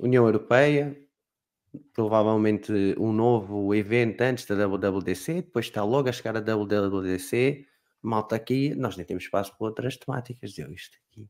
[0.00, 1.03] União Europeia,
[1.92, 7.66] provavelmente um novo evento antes da WWDC, depois está logo a chegar a WWDC,
[8.02, 11.26] malta aqui, nós nem temos espaço para outras temáticas, eu isto aqui.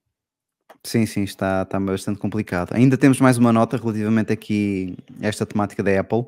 [0.82, 2.74] Sim, sim, está, está bastante complicado.
[2.74, 6.26] Ainda temos mais uma nota relativamente aqui a esta temática da Apple.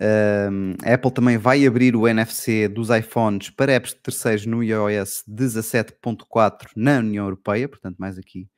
[0.00, 4.62] Um, a Apple também vai abrir o NFC dos iPhones para apps de terceiros no
[4.62, 8.48] iOS 17.4 na União Europeia, portanto, mais aqui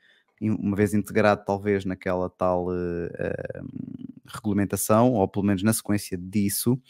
[0.51, 2.73] uma vez integrado talvez naquela tal uh,
[4.27, 6.81] regulamentação, ou pelo menos na sequência disso.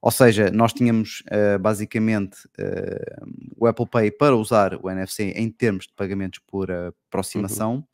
[0.00, 5.50] Ou seja, nós tínhamos uh, basicamente uh, o Apple Pay para usar o NFC em
[5.50, 7.76] termos de pagamentos por aproximação.
[7.76, 7.84] Uhum.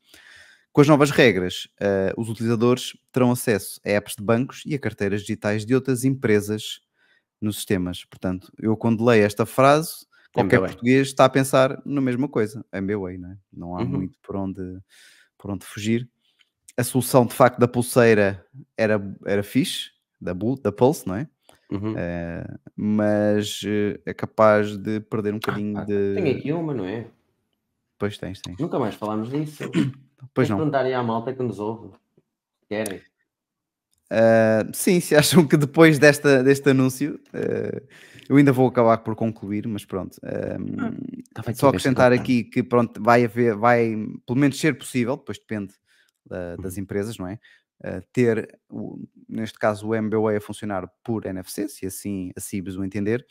[0.72, 4.78] Com as novas regras, uh, os utilizadores terão acesso a apps de bancos e a
[4.78, 6.80] carteiras digitais de outras empresas
[7.40, 8.04] nos sistemas.
[8.04, 10.68] Portanto, eu quando leio esta frase, qualquer MBA.
[10.68, 13.36] português está a pensar na mesma coisa, MBWay, não é?
[13.52, 13.88] Não há uhum.
[13.88, 14.78] muito por onde,
[15.38, 16.08] por onde fugir.
[16.76, 18.44] A solução, de facto, da pulseira
[18.76, 21.28] era, era fixe, da, da Pulse, não é?
[21.70, 21.92] Uhum.
[21.92, 26.14] Uh, mas uh, é capaz de perder um bocadinho ah, de.
[26.14, 27.06] Tem aqui uma, não é?
[27.98, 28.58] Pois tens, tens.
[28.58, 29.64] Nunca mais falámos disso.
[30.32, 30.56] Pois não.
[30.56, 31.90] perguntarem à malta que nos ouve.
[32.68, 33.00] Querem?
[34.12, 37.88] Uh, sim, se acham que depois desta, deste anúncio uh,
[38.28, 40.18] eu ainda vou acabar por concluir, mas pronto.
[41.34, 43.94] ah, só acrescentar aqui que pronto, vai haver, vai
[44.26, 45.74] pelo menos ser possível, depois depende
[46.24, 46.82] da, das uhum.
[46.82, 47.38] empresas, não é?
[47.84, 48.96] Uh, ter, o,
[49.28, 53.26] neste caso, o MBWay a funcionar por NFC, se assim a CIBS o entender,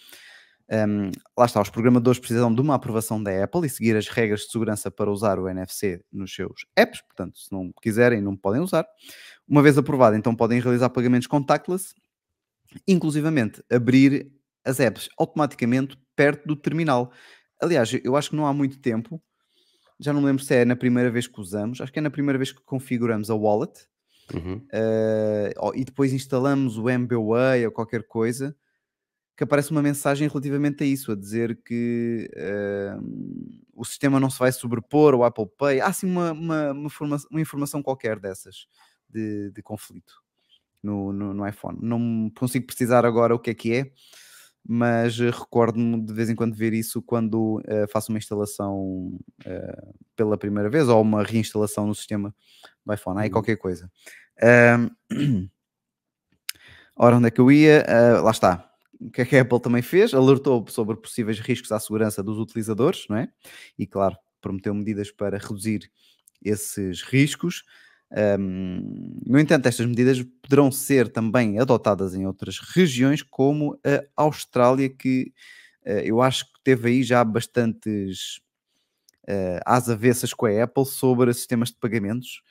[0.72, 4.42] um, lá está, os programadores precisam de uma aprovação da Apple e seguir as regras
[4.42, 8.62] de segurança para usar o NFC nos seus apps, portanto, se não quiserem, não podem
[8.62, 8.86] usar.
[9.46, 11.94] Uma vez aprovado, então podem realizar pagamentos contactless,
[12.88, 14.32] inclusivamente abrir
[14.66, 17.12] as apps automaticamente perto do terminal.
[17.62, 19.22] Aliás, eu acho que não há muito tempo,
[20.00, 22.38] já não lembro se é na primeira vez que usamos, acho que é na primeira
[22.38, 23.88] vez que configuramos a wallet
[24.34, 24.58] uhum.
[24.58, 28.56] uh, e depois instalamos o MBWay ou qualquer coisa
[29.42, 34.38] que aparece uma mensagem relativamente a isso, a dizer que uh, o sistema não se
[34.38, 35.82] vai sobrepor ao Apple Pay.
[35.82, 38.68] Há assim uma, uma, uma, uma informação qualquer dessas
[39.10, 40.14] de, de conflito
[40.84, 41.80] no, no, no, iPhone.
[41.82, 43.92] Não consigo precisar agora o que é que é,
[44.68, 50.38] mas recordo-me de vez em quando ver isso quando uh, faço uma instalação uh, pela
[50.38, 52.34] primeira vez ou uma reinstalação no sistema
[52.86, 53.20] do iPhone.
[53.20, 53.34] Aí uhum.
[53.34, 53.92] qualquer coisa.
[54.38, 55.50] Uh,
[56.96, 57.86] ora, onde é que eu ia?
[58.22, 60.14] lá está o que é que a Apple também fez?
[60.14, 63.28] Alertou sobre possíveis riscos à segurança dos utilizadores, não é?
[63.78, 65.92] E claro, prometeu medidas para reduzir
[66.44, 67.64] esses riscos.
[68.40, 74.90] Um, no entanto, estas medidas poderão ser também adotadas em outras regiões, como a Austrália,
[74.90, 75.32] que
[75.86, 78.42] uh, eu acho que teve aí já bastantes
[79.30, 82.42] uh, às avessas com a Apple sobre sistemas de pagamentos.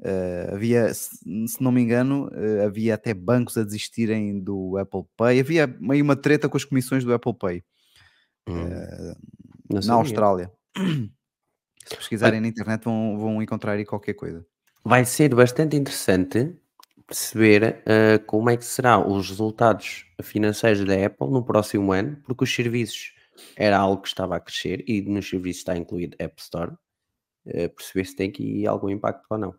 [0.00, 5.04] Uh, havia, se, se, não me engano, uh, havia até bancos a desistirem do Apple
[5.16, 5.40] Pay.
[5.40, 7.62] Havia meio uma treta com as comissões do Apple Pay
[8.48, 9.14] hum.
[9.68, 10.50] na Austrália.
[11.86, 14.46] Se pesquisarem na internet vão, vão encontrar aí qualquer coisa.
[14.84, 16.56] Vai ser bastante interessante
[17.06, 17.82] perceber
[18.26, 23.14] como é que serão os resultados financeiros da Apple no próximo ano, porque os serviços
[23.56, 26.72] era algo que estava a crescer e nos serviços está incluído App Store.
[27.44, 29.54] perceber se tem aqui algum impacto ou não.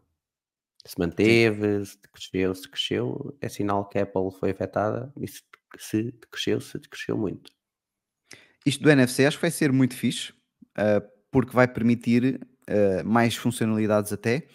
[0.86, 5.44] Se manteve, se cresceu, se cresceu, é sinal que a Apple foi afetada e se,
[5.78, 7.52] se cresceu, se cresceu muito.
[8.66, 13.36] Isto do NFC acho que vai ser muito fixe, uh, porque vai permitir uh, mais
[13.36, 14.48] funcionalidades até.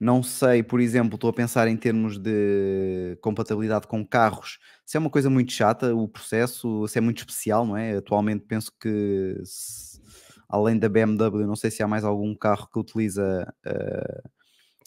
[0.00, 5.00] Não sei, por exemplo, estou a pensar em termos de compatibilidade com carros, se é
[5.00, 7.96] uma coisa muito chata o processo, se é muito especial, não é?
[7.96, 10.00] Atualmente penso que, se,
[10.48, 14.28] além da BMW, não sei se há mais algum carro que utiliza uh,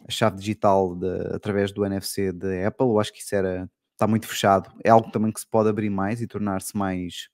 [0.08, 2.88] a chave digital de, através do NFC da Apple.
[2.88, 3.70] Eu acho que isso era
[4.02, 4.72] está muito fechado.
[4.84, 7.30] É algo também que se pode abrir mais e tornar-se mais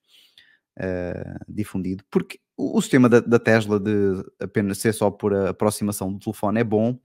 [0.80, 6.12] uh, difundido, porque o, o sistema da, da, Tesla de apenas ser só por aproximação
[6.12, 7.00] do telefone é bom,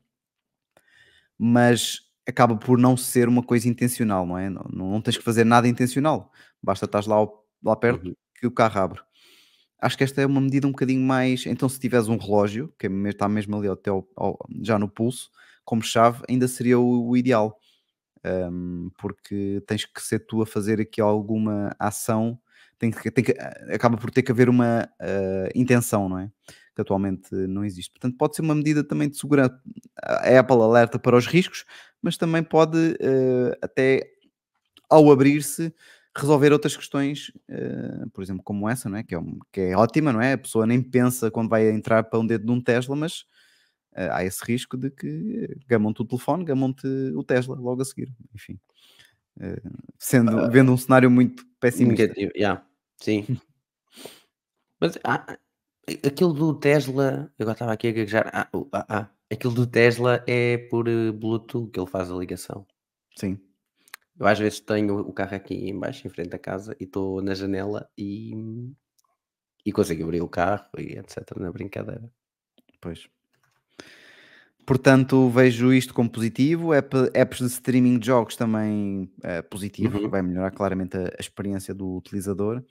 [1.45, 4.49] mas acaba por não ser uma coisa intencional, não é?
[4.49, 6.31] Não, não tens que fazer nada intencional,
[6.63, 7.27] basta estar lá,
[7.65, 8.15] lá perto uhum.
[8.37, 9.01] que o carro abre.
[9.81, 11.45] Acho que esta é uma medida um bocadinho mais.
[11.47, 14.89] Então, se tiveres um relógio, que é está mesmo ali até ao, ao, já no
[14.89, 15.33] pulso,
[15.65, 17.59] como chave, ainda seria o, o ideal.
[18.25, 22.39] Um, porque tens que ser tu a fazer aqui alguma ação,
[22.79, 23.33] tem que, tem que,
[23.75, 26.31] acaba por ter que haver uma uh, intenção, não é?
[26.75, 27.91] Que atualmente não existe.
[27.91, 29.61] Portanto, pode ser uma medida também de segurança.
[30.03, 31.65] A Apple alerta para os riscos,
[32.01, 34.11] mas também pode uh, até
[34.89, 35.75] ao abrir-se
[36.17, 39.03] resolver outras questões, uh, por exemplo, como essa, não é?
[39.03, 40.35] Que, é um, que é ótima, não é?
[40.35, 43.21] A pessoa nem pensa quando vai entrar para um dedo de um Tesla, mas
[43.93, 48.13] uh, há esse risco de que gamam-te o telefone, gamam-te o Tesla logo a seguir.
[48.35, 48.59] Enfim,
[49.99, 52.03] sendo, uh, vendo um cenário muito pessimista.
[52.03, 52.63] Negativo, yeah.
[52.99, 53.27] sim.
[54.79, 55.39] Mas ah,
[55.89, 58.31] aquilo do Tesla, eu agora estava aqui a gaguejar.
[58.33, 62.67] Ah, ah, ah, aquilo do Tesla é por Bluetooth que ele faz a ligação.
[63.17, 63.39] Sim.
[64.19, 67.35] Eu às vezes tenho o carro aqui embaixo, em frente da casa, e estou na
[67.35, 68.33] janela e,
[69.65, 71.37] e consigo abrir o carro e etc.
[71.37, 72.09] na brincadeira.
[72.81, 73.09] Pois.
[74.67, 76.73] portanto, vejo isto como positivo.
[76.73, 80.09] App, apps de streaming de jogos também uh, positivo, uhum.
[80.09, 82.63] vai melhorar claramente a, a experiência do utilizador.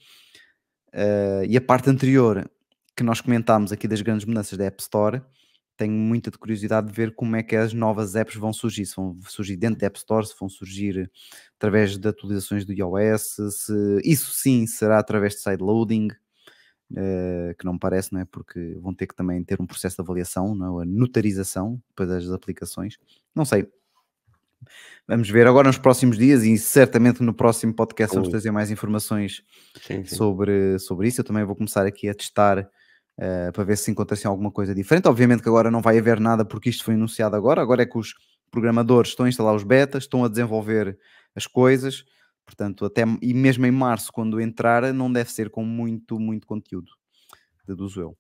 [0.94, 2.50] Uh, e a parte anterior
[2.96, 5.22] que nós comentámos aqui das grandes mudanças da App Store,
[5.78, 8.86] tenho muita curiosidade de ver como é que as novas apps vão surgir.
[8.86, 11.10] Se vão surgir dentro da App Store, se vão surgir
[11.58, 16.10] através de atualizações do iOS, se isso sim será através de sideloading,
[16.92, 18.26] uh, que não me parece, não é?
[18.26, 20.84] Porque vão ter que também ter um processo de avaliação, não é?
[20.84, 22.98] a notarização das aplicações.
[23.34, 23.68] Não sei.
[25.08, 29.44] Vamos ver agora nos próximos dias e certamente no próximo podcast vamos trazer mais informações
[29.82, 30.16] sim, sim.
[30.16, 31.22] Sobre, sobre isso.
[31.22, 32.70] Eu também vou começar aqui a testar
[33.20, 35.08] uh, para ver se encontra assim alguma coisa diferente.
[35.08, 37.62] Obviamente que agora não vai haver nada porque isto foi anunciado agora.
[37.62, 38.14] Agora é que os
[38.50, 40.98] programadores estão a instalar os betas, estão a desenvolver
[41.36, 42.06] as coisas.
[42.46, 46.92] Portanto, até e mesmo em março, quando entrar, não deve ser com muito, muito conteúdo,
[47.66, 48.18] deduzo eu.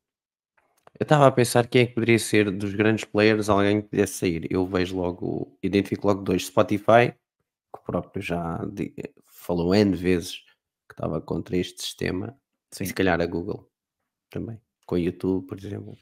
[1.00, 4.14] Eu estava a pensar quem é que poderia ser dos grandes players alguém que pudesse
[4.14, 4.48] sair.
[4.50, 6.46] Eu vejo logo, identifico logo dois.
[6.46, 7.14] Spotify,
[7.74, 8.60] que o próprio já
[9.26, 10.38] falou N vezes
[10.88, 12.38] que estava contra este sistema.
[12.72, 12.84] Sim.
[12.84, 13.70] E se calhar a Google
[14.30, 14.62] também
[14.92, 15.98] com o YouTube, por exemplo.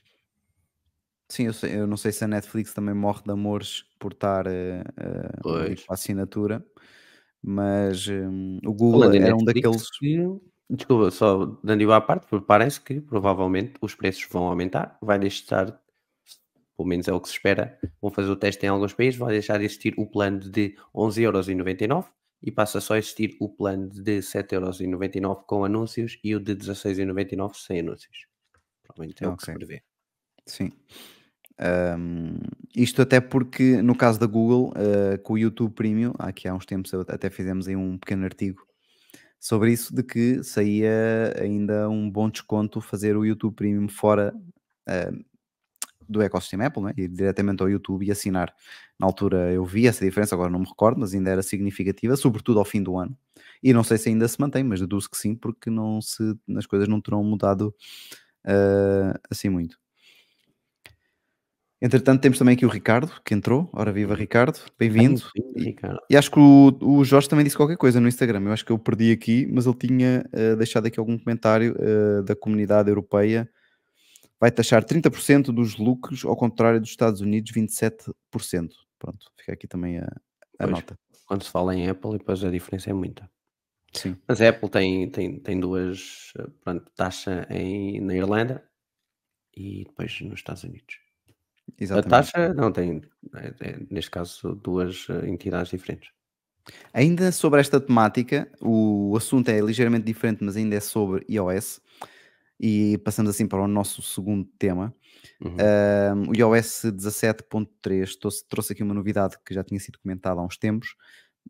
[1.31, 4.47] Sim, eu, sei, eu, não sei se a Netflix também morre de amores por estar
[4.47, 6.65] uh, uh, com a assinatura,
[7.39, 9.87] mas um, o Google era um daqueles.
[10.67, 15.79] desculpa, só dando à parte, parece que provavelmente os preços vão aumentar, vai deixar,
[16.75, 19.33] pelo menos é o que se espera, vão fazer o teste em alguns países, vai
[19.33, 22.07] deixar de existir o plano de 11,99€
[22.41, 27.53] e passa só a existir o plano de 7,99€ com anúncios e o de 16,99€
[27.53, 28.28] sem anúncios.
[28.89, 29.83] Provavelmente é o que se prevê.
[30.45, 30.71] Sim.
[31.59, 32.37] Um,
[32.75, 36.65] isto até porque no caso da Google, uh, com o YouTube Premium, aqui há uns
[36.65, 38.65] tempos até fizemos aí um pequeno artigo
[39.39, 44.33] sobre isso, de que saía ainda um bom desconto fazer o YouTube Premium fora
[44.87, 45.25] uh,
[46.07, 46.93] do ecossistema Apple, né?
[46.97, 48.53] ir diretamente ao YouTube e assinar.
[48.97, 52.57] Na altura eu vi essa diferença, agora não me recordo, mas ainda era significativa, sobretudo
[52.57, 53.15] ao fim do ano.
[53.61, 56.23] E não sei se ainda se mantém, mas deduzo que sim, porque não se,
[56.57, 57.73] as coisas não terão mudado
[58.49, 59.77] uh, assim muito.
[61.81, 63.69] Entretanto, temos também aqui o Ricardo, que entrou.
[63.71, 65.21] Ora, viva Ricardo, bem-vindo.
[65.55, 65.73] E,
[66.09, 68.41] e, acho que o, o Jorge também disse qualquer coisa no Instagram.
[68.41, 72.21] Eu acho que eu perdi aqui, mas ele tinha uh, deixado aqui algum comentário uh,
[72.23, 73.49] da comunidade europeia.
[74.41, 78.11] Vai taxar 30% dos lucros, ao contrário dos Estados Unidos, 27%.
[78.97, 80.09] Pronto, fica aqui também a, a
[80.59, 80.99] pois, nota.
[81.25, 83.29] Quando se fala em Apple, depois a diferença é muita.
[83.93, 84.15] Sim.
[84.27, 88.63] Mas a Apple tem, tem, tem duas, eh, pronto, taxa em, na Irlanda
[89.55, 90.99] e depois nos Estados Unidos.
[91.79, 92.07] Exatamente.
[92.07, 93.01] A taxa não tem,
[93.35, 96.11] é, é, neste caso, duas eh, entidades diferentes.
[96.93, 101.81] Ainda sobre esta temática, o assunto é ligeiramente diferente, mas ainda é sobre iOS.
[102.59, 104.93] E passamos assim para o nosso segundo tema.
[105.41, 106.29] Uhum.
[106.29, 110.57] o iOS 17.3 trouxe, trouxe aqui uma novidade que já tinha sido comentada há uns
[110.57, 110.95] tempos,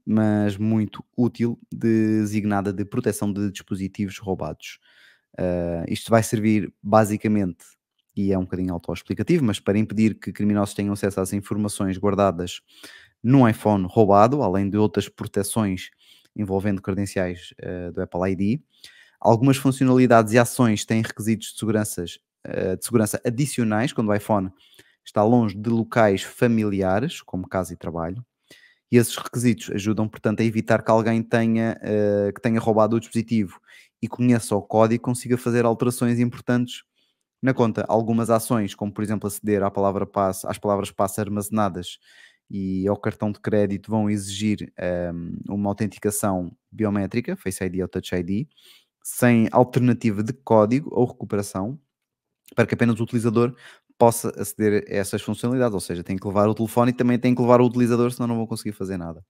[0.06, 4.80] mas muito útil, designada de proteção de dispositivos roubados.
[5.38, 7.64] Uh, isto vai servir basicamente,
[8.16, 12.62] e é um bocadinho autoexplicativo, mas para impedir que criminosos tenham acesso às informações guardadas
[13.24, 15.92] num iPhone roubado, além de outras proteções
[16.36, 18.62] envolvendo credenciais uh, do Apple ID.
[19.20, 24.50] Algumas funcionalidades e ações têm requisitos de, uh, de segurança adicionais quando o iPhone
[25.06, 28.26] está longe de locais familiares, como casa e trabalho
[28.92, 33.00] e esses requisitos ajudam, portanto, a evitar que alguém tenha, uh, que tenha roubado o
[33.00, 33.60] dispositivo
[34.02, 36.84] e conheça o código e consiga fazer alterações importantes
[37.42, 37.86] na conta.
[37.88, 40.08] Algumas ações, como por exemplo aceder à palavra
[40.46, 42.00] às palavras passe armazenadas
[42.50, 47.88] e ao cartão de crédito, vão exigir um, ehm, uma autenticação biométrica, Face ID ou
[47.88, 48.48] Touch ID,
[49.04, 51.80] sem alternativa de código ou recuperação,
[52.56, 53.56] para que apenas o utilizador
[54.00, 57.36] possa aceder a essas funcionalidades, ou seja, tem que levar o telefone e também tem
[57.36, 59.24] que levar o utilizador, senão não vão conseguir fazer nada.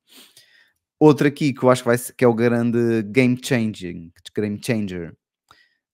[1.00, 5.12] Outro aqui que eu acho que, vai que é o grande game changing, game changer,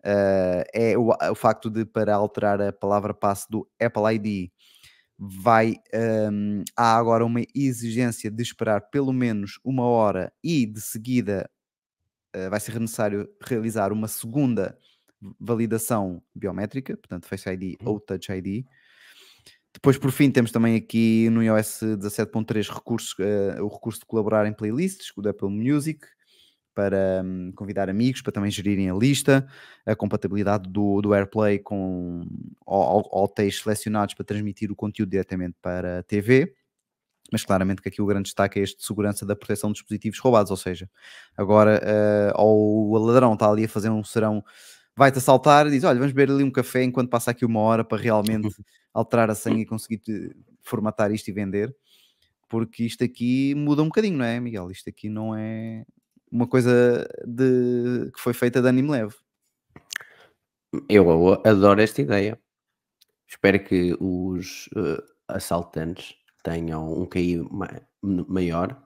[0.05, 4.51] uh, é o, o, facto de para alterar a palavra passe do Apple ID
[5.17, 5.75] vai
[6.31, 11.49] um, há agora uma exigência de esperar pelo menos uma hora e de seguida
[12.35, 14.77] uh, vai ser necessário realizar uma segunda
[15.39, 17.93] validação biométrica, portanto Face ID uhum.
[17.93, 18.65] ou Touch ID.
[19.73, 24.47] Depois, por fim, temos também aqui no iOS 17.3 recursos, uh, o recurso de colaborar
[24.47, 25.99] em playlists, o da Apple Music,
[26.73, 29.47] para um, convidar amigos, para também gerirem a lista,
[29.85, 32.25] a compatibilidade do, do AirPlay com
[32.65, 36.53] hotéis selecionados para transmitir o conteúdo diretamente para a TV.
[37.31, 40.19] Mas claramente que aqui o grande destaque é este de segurança da proteção dos dispositivos
[40.19, 40.87] roubados, ou seja,
[41.35, 44.43] agora uh, ou o ladrão está ali a fazer um serão
[44.95, 47.83] vai-te assaltar e diz: Olha, vamos beber ali um café enquanto passa aqui uma hora
[47.83, 48.49] para realmente
[48.93, 50.01] alterar a senha e conseguir
[50.61, 51.75] formatar isto e vender,
[52.49, 54.71] porque isto aqui muda um bocadinho, não é, Miguel?
[54.71, 55.85] Isto aqui não é
[56.31, 59.15] uma coisa de, que foi feita de ânimo leve.
[60.89, 62.39] Eu adoro esta ideia.
[63.27, 67.41] Espero que os uh, assaltantes tenham um QI
[68.01, 68.81] maior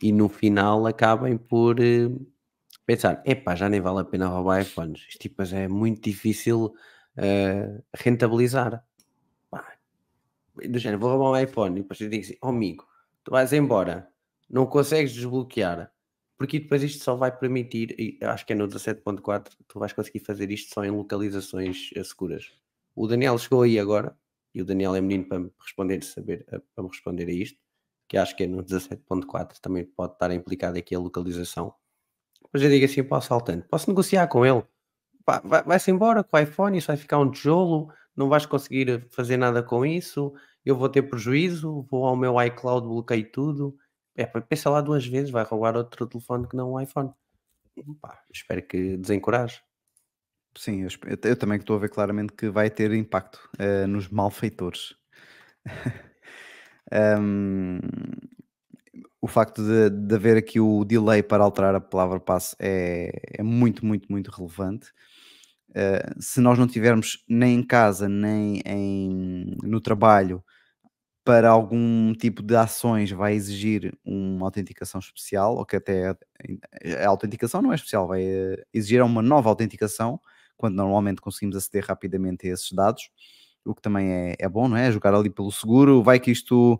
[0.00, 2.33] e no final acabem por uh,
[2.86, 5.06] pensar: epá, já nem vale a pena roubar iPhones.
[5.08, 6.74] Isto tipo, é muito difícil
[7.16, 8.84] uh, rentabilizar.
[9.50, 9.76] Pá,
[10.68, 12.86] do género, vou roubar um iPhone e depois eu digo assim: oh, amigo,
[13.24, 14.08] tu vais embora,
[14.48, 15.90] não consegues desbloquear,
[16.36, 20.20] porque depois isto só vai permitir, e acho que é no 17.4, tu vais conseguir
[20.20, 22.52] fazer isto só em localizações eh, seguras.
[22.94, 24.16] O Daniel chegou aí agora,
[24.54, 27.58] e o Daniel é menino para me responder, saber, eh, para me responder a isto,
[28.08, 31.74] que acho que é no 17.4 também pode estar implicado aqui a localização.
[32.44, 34.62] Depois eu digo assim para o assaltante, posso negociar com ele?
[35.66, 39.62] vai-se embora com o iPhone, isso vai ficar um tijolo, não vais conseguir fazer nada
[39.62, 40.34] com isso,
[40.64, 43.76] eu vou ter prejuízo, vou ao meu iCloud, bloqueio tudo.
[44.16, 47.10] É, pensa lá duas vezes, vai roubar outro telefone que não um iPhone.
[48.00, 49.60] Pá, espero que desencoraje.
[50.56, 50.88] Sim, eu,
[51.24, 54.94] eu, também estou a ver claramente que vai ter impacto uh, nos malfeitores.
[57.20, 57.80] um,
[59.20, 63.42] o facto de, de, haver aqui o delay para alterar a palavra passe é, é
[63.42, 64.90] muito, muito, muito relevante.
[65.70, 70.44] Uh, se nós não tivermos nem em casa nem em, no trabalho
[71.24, 76.16] para algum tipo de ações vai exigir uma autenticação especial, ou que até a,
[77.02, 80.20] a autenticação não é especial, vai eh, exigir uma nova autenticação,
[80.56, 83.08] quando normalmente conseguimos aceder rapidamente a esses dados,
[83.64, 84.92] o que também é, é bom, não é?
[84.92, 86.78] Jogar ali pelo seguro, vai que isto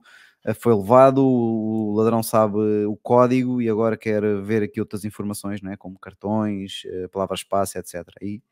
[0.52, 5.72] foi levado, o ladrão sabe o código e agora quer ver aqui outras informações, não
[5.72, 5.76] é?
[5.76, 8.06] como cartões, eh, palavras-passe, etc.
[8.20, 8.42] E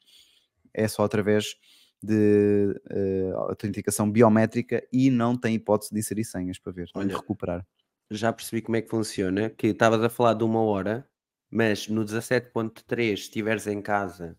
[0.72, 1.54] é só através
[2.02, 7.64] de uh, autenticação biométrica e não tem hipótese de inserir senhas para ver, Olha, recuperar.
[8.10, 11.08] Já percebi como é que funciona, que estavas a falar de uma hora,
[11.50, 14.36] mas no 17.3, se estiveres em casa,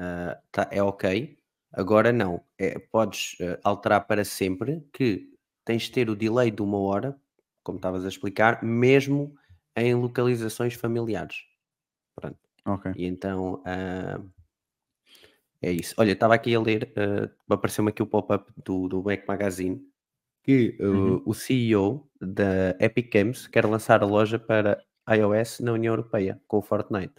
[0.00, 1.38] uh, tá, é ok.
[1.72, 5.35] Agora não, é, podes uh, alterar para sempre que
[5.66, 7.14] tens de ter o delay de uma hora,
[7.62, 9.36] como estavas a explicar, mesmo
[9.74, 11.44] em localizações familiares.
[12.14, 12.38] Pronto.
[12.64, 12.92] Ok.
[12.96, 14.30] E então uh,
[15.60, 15.94] é isso.
[15.98, 19.84] Olha, estava aqui a ler, uh, apareceu-me aqui o pop-up do, do Mac Magazine,
[20.42, 21.22] que uh, uhum.
[21.26, 26.58] o CEO da Epic Games quer lançar a loja para iOS na União Europeia com
[26.58, 27.14] o Fortnite.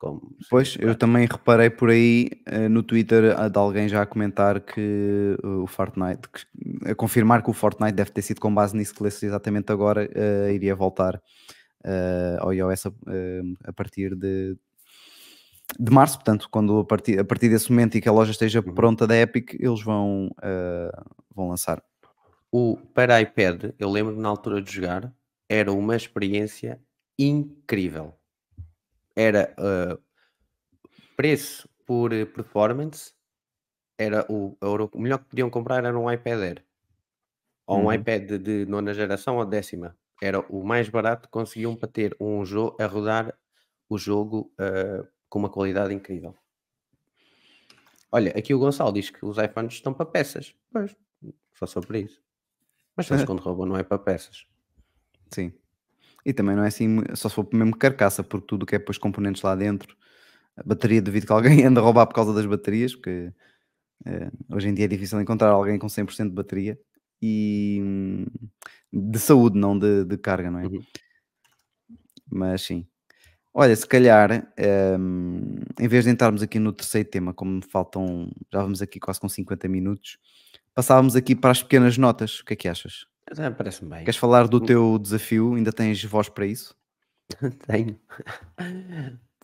[0.00, 4.58] Como pois, eu também reparei por aí uh, no Twitter de alguém já a comentar
[4.58, 8.74] que uh, o Fortnite, que, a confirmar que o Fortnite deve ter sido com base
[8.74, 11.20] nisso que lesse exatamente agora, uh, iria voltar
[12.40, 12.92] ao iOS a,
[13.64, 14.54] a partir de,
[15.78, 18.60] de março, portanto, quando a partir, a partir desse momento e que a loja esteja
[18.60, 18.74] uhum.
[18.74, 20.30] pronta da Epic, eles vão,
[21.34, 21.82] vão lançar.
[22.52, 25.10] O para iPad, eu lembro na altura de jogar,
[25.48, 26.78] era uma experiência
[27.18, 28.19] incrível
[29.20, 30.02] era uh,
[31.14, 33.12] preço por eh, performance,
[33.98, 36.64] era o, o melhor que podiam comprar era um iPad Air
[37.66, 37.92] ou um uhum.
[37.92, 39.94] iPad de nona geração ou décima.
[40.22, 43.38] Era o mais barato, conseguiam para ter um jogo a rodar
[43.88, 46.34] o jogo uh, com uma qualidade incrível.
[48.10, 50.54] Olha, aqui o Gonçalo diz que os iPhones estão para peças.
[50.72, 50.96] Pois,
[51.54, 52.22] só sobre isso.
[52.96, 54.46] Mas eles quando roubam não é para peças.
[55.30, 55.52] Sim.
[56.24, 58.98] E também não é assim, só se for mesmo carcaça, porque tudo que é depois
[58.98, 59.96] componentes lá dentro,
[60.56, 63.32] a bateria, devido que alguém anda a roubar por causa das baterias, porque
[64.06, 66.78] é, hoje em dia é difícil encontrar alguém com 100% de bateria
[67.22, 67.80] e
[68.92, 70.66] de saúde, não de, de carga, não é?
[70.66, 70.80] Uhum.
[72.30, 72.86] Mas sim.
[73.52, 74.52] Olha, se calhar,
[74.98, 79.20] um, em vez de entrarmos aqui no terceiro tema, como faltam, já vamos aqui quase
[79.20, 80.18] com 50 minutos,
[80.72, 82.40] passávamos aqui para as pequenas notas.
[82.40, 83.09] O que é que achas?
[83.38, 84.04] É, parece-me bem.
[84.04, 84.66] Queres falar do hum.
[84.66, 85.54] teu desafio?
[85.54, 86.76] Ainda tens voz para isso?
[87.66, 87.98] Tenho.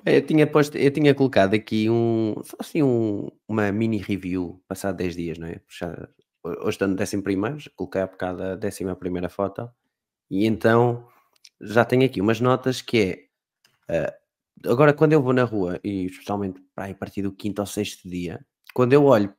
[0.05, 4.97] Eu tinha, posto, eu tinha colocado aqui um, só assim um, uma mini review passado
[4.97, 5.61] 10 dias, não é?
[5.69, 6.09] Já,
[6.45, 9.69] hoje estou no décimo primeiro, coloquei há bocado a décima primeira foto
[10.31, 11.09] e então
[11.61, 13.29] já tenho aqui umas notas que
[13.89, 17.61] é uh, agora quando eu vou na rua e especialmente para a partir do quinto
[17.61, 19.35] ou sexto dia, quando eu olho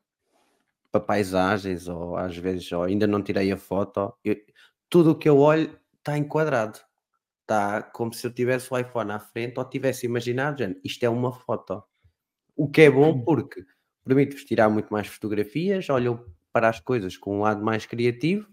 [0.91, 4.35] para paisagens, ou às vezes ou ainda não tirei a foto, eu,
[4.89, 6.79] tudo o que eu olho está enquadrado.
[7.41, 11.09] Está como se eu tivesse o iPhone à frente ou tivesse imaginado, gente, isto é
[11.09, 11.83] uma foto.
[12.55, 13.23] O que é bom hum.
[13.23, 13.63] porque
[14.03, 18.47] permite-vos tirar muito mais fotografias, olham para as coisas com um lado mais criativo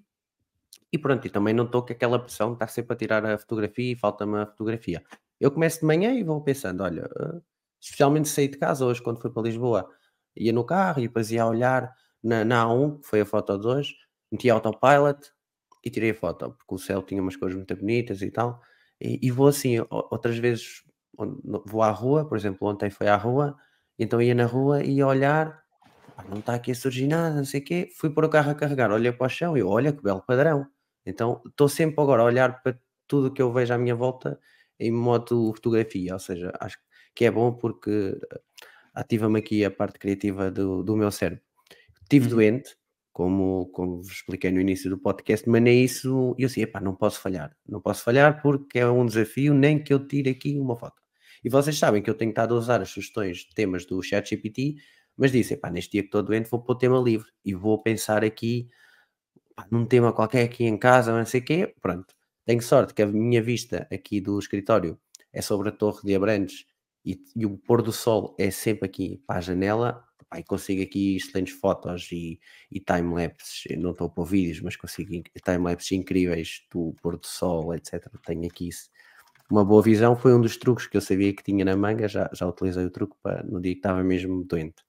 [0.92, 3.36] e pronto, e também não estou com aquela pressão de estar sempre a tirar a
[3.36, 5.02] fotografia e falta-me a fotografia.
[5.40, 7.40] Eu começo de manhã e vou pensando, olha, eh,
[7.80, 9.90] especialmente saí de casa hoje quando fui para Lisboa,
[10.36, 11.92] ia no carro e depois ia a olhar
[12.24, 13.94] na, na A1, que foi a foto de hoje,
[14.32, 15.30] meti autopilot
[15.84, 18.60] e tirei a foto, porque o céu tinha umas cores muito bonitas e tal.
[19.00, 20.82] E, e vou assim, outras vezes
[21.66, 23.56] vou à rua, por exemplo, ontem foi à rua,
[23.98, 25.62] então ia na rua e ia olhar,
[26.28, 27.88] não está aqui a surgir nada, não sei o quê.
[27.96, 30.66] Fui pôr o carro a carregar, olhei para o chão e olha que belo padrão.
[31.06, 34.40] Então estou sempre agora a olhar para tudo que eu vejo à minha volta
[34.80, 36.78] em modo fotografia, ou seja, acho
[37.14, 38.18] que é bom porque
[38.94, 41.44] ativa-me aqui a parte criativa do, do meu cérebro.
[42.04, 42.30] Estive uhum.
[42.30, 42.76] doente,
[43.12, 46.94] como, como vos expliquei no início do podcast, mas nem isso, eu disse, epá, não
[46.94, 50.76] posso falhar, não posso falhar porque é um desafio, nem que eu tire aqui uma
[50.76, 51.00] foto.
[51.44, 54.76] E vocês sabem que eu tenho estado a usar as sugestões de temas do ChatGPT,
[55.16, 57.80] mas disse, epá, neste dia que estou doente vou pôr o tema livre e vou
[57.82, 58.68] pensar aqui
[59.54, 62.14] pá, num tema qualquer aqui em casa, não sei o quê, pronto.
[62.44, 64.98] Tenho sorte que a minha vista aqui do escritório
[65.32, 66.66] é sobre a torre de Abrantes
[67.04, 71.16] e, e o pôr do sol é sempre aqui para a janela, pá, consigo aqui
[71.16, 76.94] excelentes fotos e, e time-lapses, não estou a pôr vídeos, mas consigo time-lapses incríveis do
[77.02, 78.06] pôr do sol, etc.
[78.24, 78.70] Tenho aqui
[79.50, 82.30] uma boa visão, foi um dos truques que eu sabia que tinha na manga, já,
[82.32, 84.82] já utilizei o truque para, no dia que estava mesmo doente.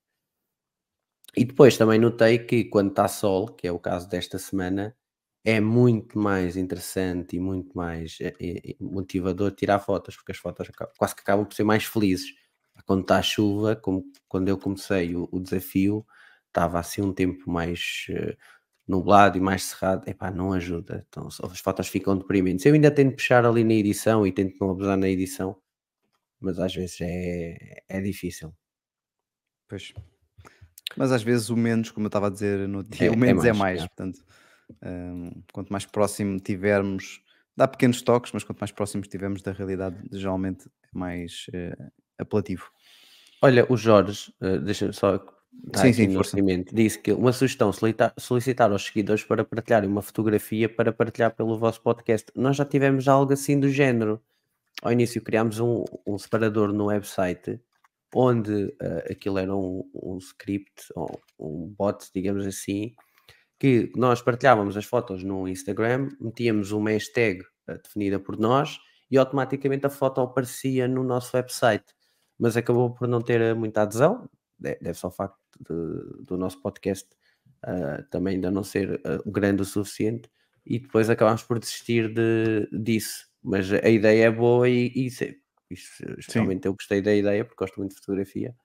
[1.35, 4.95] E depois também notei que quando está sol, que é o caso desta semana,
[5.43, 10.69] é muito mais interessante e muito mais é, é, motivador tirar fotos, porque as fotos
[10.97, 12.33] quase que acabam por ser mais felizes.
[12.85, 16.05] Quando está a chuva, como quando eu comecei o, o desafio,
[16.47, 18.35] estava assim um tempo mais uh,
[18.87, 21.05] nublado e mais cerrado, epá, não ajuda.
[21.09, 22.65] Então as fotos ficam deprimentes.
[22.65, 25.55] Eu ainda tento puxar ali na edição e tento não abusar na edição,
[26.39, 28.53] mas às vezes é, é difícil.
[29.67, 29.93] Pois.
[30.95, 33.43] Mas às vezes o menos, como eu estava a dizer no dia, é, o menos
[33.43, 33.87] é mais, é mais é.
[33.87, 34.25] portanto,
[34.83, 37.21] um, quanto mais próximo tivermos,
[37.57, 42.69] dá pequenos toques, mas quanto mais próximos tivermos da realidade, geralmente é mais uh, apelativo.
[43.41, 45.23] Olha, o Jorge, uh, deixa só
[45.75, 50.91] sim, sim, disse que uma sugestão solicitar, solicitar aos seguidores para partilharem uma fotografia para
[50.91, 52.31] partilhar pelo vosso podcast.
[52.35, 54.21] Nós já tivemos algo assim do género.
[54.81, 57.59] Ao início criámos um, um separador no website
[58.15, 62.95] onde uh, aquilo era um, um script, ou um bot, digamos assim,
[63.59, 68.79] que nós partilhávamos as fotos no Instagram, metíamos uma hashtag uh, definida por nós
[69.11, 71.85] e automaticamente a foto aparecia no nosso website.
[72.37, 74.29] Mas acabou por não ter muita adesão,
[74.59, 77.07] deve-se ao facto de, do nosso podcast
[77.65, 80.29] uh, também ainda não ser uh, grande o suficiente,
[80.65, 83.27] e depois acabámos por desistir de, disso.
[83.43, 85.23] Mas a ideia é boa e, e isso,
[86.17, 88.55] especialmente eu gostei da ideia porque gosto muito de fotografia.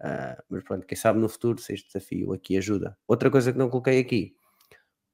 [0.00, 2.96] Uh, mas pronto, quem sabe no futuro se este desafio aqui ajuda.
[3.06, 4.34] Outra coisa que não coloquei aqui,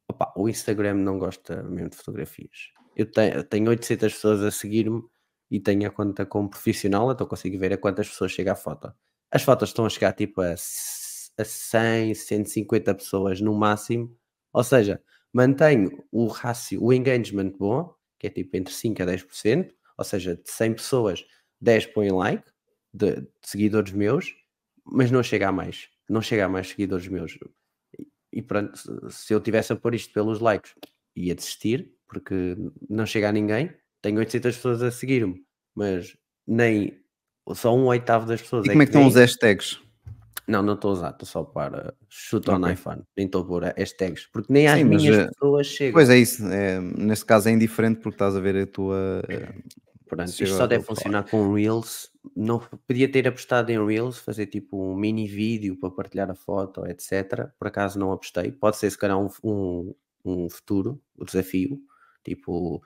[0.08, 2.70] opa, o Instagram não gosta mesmo de fotografias.
[2.94, 5.02] Eu tenho, tenho 800 pessoas a seguir-me
[5.50, 8.92] e tenho a conta como profissional, então consigo ver a quantas pessoas chega a foto.
[9.30, 14.16] As fotos estão a chegar tipo a, a 100, 150 pessoas no máximo,
[14.52, 19.70] ou seja, mantenho o rácio, o engagement bom, que é tipo entre 5 a 10%,
[19.98, 21.24] ou seja, de 100 pessoas,
[21.60, 22.44] 10 põem like
[22.92, 24.34] de, de, seguidores meus,
[24.84, 25.88] mas não chega a mais.
[26.08, 27.38] Não chega a mais seguidores meus.
[27.98, 28.78] E, e pronto,
[29.10, 30.74] se eu tivesse a pôr isto pelos likes,
[31.14, 32.56] ia desistir, porque
[32.88, 33.74] não chega a ninguém.
[34.06, 35.42] Tenho 800 pessoas a seguir-me,
[35.74, 36.96] mas nem
[37.54, 38.64] só um oitavo das pessoas.
[38.64, 39.80] E é como é que estão os hashtags?
[40.46, 42.62] Não, não estou a usar, estou só para shoot okay.
[42.62, 45.92] on iPhone, nem estou a pôr hashtags, porque nem às Sim, minhas mas, pessoas chegam.
[45.94, 49.24] Pois é isso, é, nesse caso é indiferente porque estás a ver a tua
[50.08, 52.08] Pronto, isto só deve funcionar com Reels.
[52.36, 56.86] Não podia ter apostado em Reels, fazer tipo um mini vídeo para partilhar a foto,
[56.86, 57.48] etc.
[57.58, 58.52] Por acaso não apostei.
[58.52, 59.94] Pode ser se calhar um, um,
[60.24, 61.80] um futuro, o desafio,
[62.22, 62.80] tipo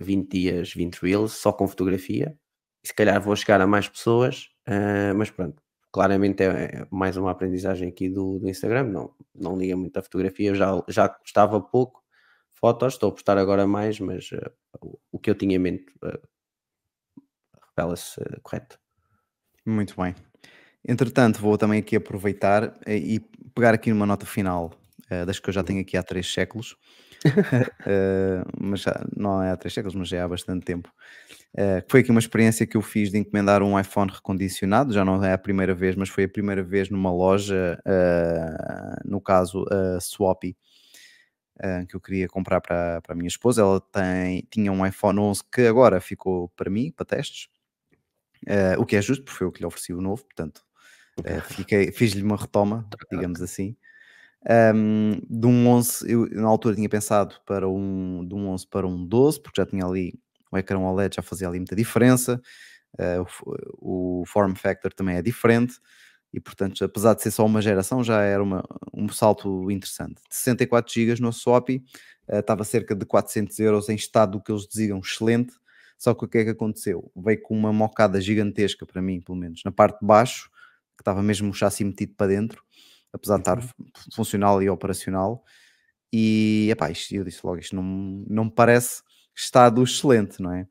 [0.00, 2.36] 20 dias, 20 Reels, só com fotografia.
[2.82, 5.62] E se calhar vou chegar a mais pessoas, uh, mas pronto.
[5.92, 8.84] Claramente é, é mais uma aprendizagem aqui do, do Instagram.
[8.84, 10.50] Não, não liga muito a fotografia.
[10.50, 12.04] Eu já, já gostava pouco
[12.64, 16.18] fotos, estou a postar agora mais, mas uh, o que eu tinha em mente uh,
[17.76, 18.78] revela-se uh, correto.
[19.66, 20.14] Muito bem.
[20.86, 23.20] Entretanto, vou também aqui aproveitar e
[23.54, 24.70] pegar aqui uma nota final
[25.26, 26.76] das que eu já tenho aqui há três séculos.
[27.24, 30.92] Uh, mas já, não é há três séculos, mas já é há bastante tempo.
[31.54, 35.22] Uh, foi aqui uma experiência que eu fiz de encomendar um iPhone recondicionado, já não
[35.24, 40.00] é a primeira vez, mas foi a primeira vez numa loja, uh, no caso a
[40.00, 40.56] Swappy,
[41.88, 43.62] que eu queria comprar para, para a minha esposa.
[43.62, 47.48] Ela tem, tinha um iPhone 11 que agora ficou para mim, para testes,
[48.76, 50.62] o que é justo, porque foi eu que lhe ofereci o novo, portanto,
[51.44, 53.76] fiquei, fiz-lhe uma retoma, digamos assim.
[54.46, 58.86] Um, de um 11, eu na altura tinha pensado para um, de um 11 para
[58.86, 60.18] um 12, porque já tinha ali
[60.52, 62.40] o ecrã OLED, já fazia ali muita diferença.
[62.98, 63.26] Uh,
[63.80, 65.80] o, o, form factor também é diferente.
[66.32, 70.20] e portanto, apesar de ser só uma geração, já era uma, um salto interessante.
[70.30, 71.80] 64 GB no swap, uh,
[72.38, 75.54] estava cerca de 400 euros em estado que eles diziam excelente,
[75.96, 77.10] só que o que é que aconteceu?
[77.16, 80.50] Veio com uma mocada gigantesca para mim, pelo menos, na parte de baixo,
[80.96, 82.62] que estava mesmo o chassi metido para dentro,
[83.14, 83.68] apesar de estar uhum.
[84.12, 85.42] funcional e operacional,
[86.12, 87.82] e epá, isto, eu disse logo, isto não,
[88.28, 89.02] não me parece
[89.34, 90.66] estado excelente, não é?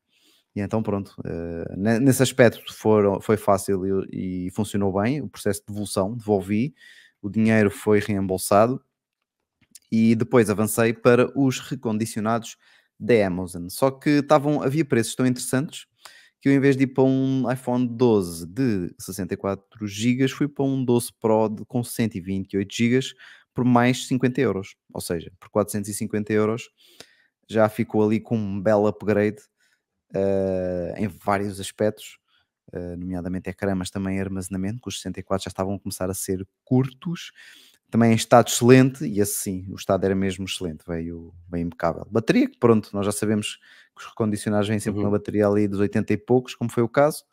[0.55, 5.19] E então, pronto, uh, nesse aspecto for, foi fácil e, e, funcionou bem.
[5.19, 6.75] O processo de devolução, devolvi,
[7.21, 8.79] o dinheiro foi reembolsado
[9.91, 12.55] e depois avancei para os recondicionados
[12.99, 13.67] da Amazon.
[13.69, 15.87] Só que estavam, havia preços tão interessantes
[16.43, 20.65] que eu, em vez de ir para um iPhone 12 de 64 GB, fui para
[20.65, 22.99] um 12 Pro de, com 128 GB
[23.53, 24.75] por mais 50 euros.
[24.93, 26.69] Ou seja, por 450 euros
[27.47, 29.37] já ficou ali com um belo upgrade
[30.13, 32.17] uh, em vários aspectos,
[32.73, 36.45] uh, nomeadamente ecrã, mas também armazenamento, que os 64 já estavam a começar a ser
[36.65, 37.31] curtos,
[37.89, 42.05] também em estado excelente, e esse sim, o estado era mesmo excelente, veio bem impecável.
[42.11, 43.59] Bateria, pronto, nós já sabemos
[43.95, 45.07] que os recondicionados vêm sempre uhum.
[45.07, 47.23] uma bateria ali dos 80 e poucos, como foi o caso,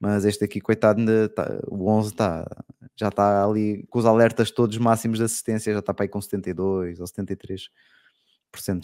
[0.00, 2.46] mas este aqui, coitado, tá, o 11 tá,
[2.96, 6.20] já está ali com os alertas todos máximos de assistência, já está para aí com
[6.20, 7.68] 72 ou 73.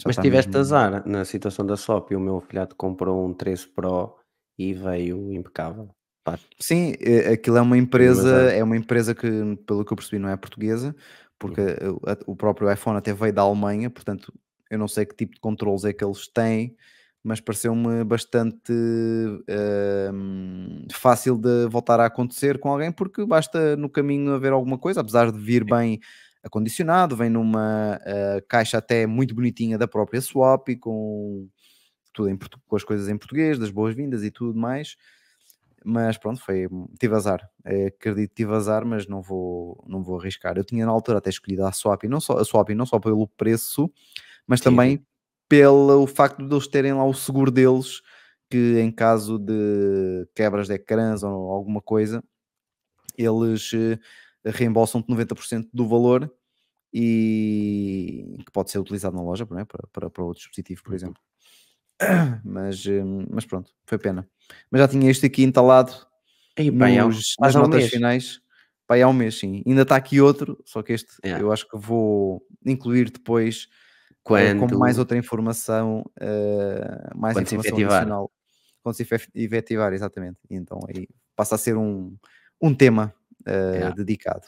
[0.05, 0.61] Mas tiveste mesmo...
[0.61, 2.15] azar na situação da SOP.
[2.15, 4.15] O meu filhado comprou um 13 Pro
[4.57, 5.89] e veio impecável.
[6.23, 6.39] Pá.
[6.59, 6.93] Sim,
[7.31, 9.27] aquilo é uma empresa, é uma empresa que,
[9.65, 10.95] pelo que eu percebi, não é portuguesa,
[11.39, 11.97] porque uhum.
[12.27, 14.33] o próprio iPhone até veio da Alemanha, portanto,
[14.69, 16.75] eu não sei que tipo de controles é que eles têm,
[17.27, 20.13] mas pareceu-me bastante uh,
[20.93, 25.29] fácil de voltar a acontecer com alguém, porque basta no caminho haver alguma coisa, apesar
[25.29, 25.99] de vir bem
[26.41, 31.49] acondicionado, vem numa uh, caixa até muito bonitinha da própria Swap, com
[32.13, 34.95] tudo em, com as coisas em português, das boas-vindas e tudo mais.
[35.83, 37.45] Mas pronto, foi, tive azar.
[37.65, 40.57] É, acredito que tive azar, mas não vou, não vou arriscar.
[40.57, 43.27] Eu tinha na altura até escolhido a Swap, não só, a Swap não só pelo
[43.27, 43.91] preço,
[44.47, 44.63] mas Sim.
[44.63, 45.05] também
[45.47, 48.01] pelo facto de eles terem lá o seguro deles,
[48.49, 52.23] que em caso de quebras de ecrãs ou alguma coisa,
[53.17, 53.99] eles eh,
[54.45, 56.31] reembolsam-te 90% do valor
[56.93, 59.65] e que pode ser utilizado na loja é?
[59.65, 61.21] para, para, para outro dispositivo, por exemplo.
[62.45, 64.29] Mas, hum, mas pronto, foi pena.
[64.69, 65.91] Mas já tinha este aqui instalado
[66.55, 67.89] Ei, bem, nos, nas notas mês.
[67.89, 68.41] finais.
[68.85, 69.63] Pai, há um mês, sim.
[69.65, 71.43] Ainda está aqui outro, só que este yeah.
[71.43, 73.77] eu acho que vou incluir depois eh,
[74.27, 74.59] Quando...
[74.59, 78.31] como mais outra informação, uh, mais Quando informação adicional.
[78.83, 80.37] Quando se efetivar, exatamente.
[80.49, 82.15] E então aí passa a ser um,
[82.61, 83.13] um tema
[83.47, 83.95] uh, yeah.
[83.95, 84.47] dedicado.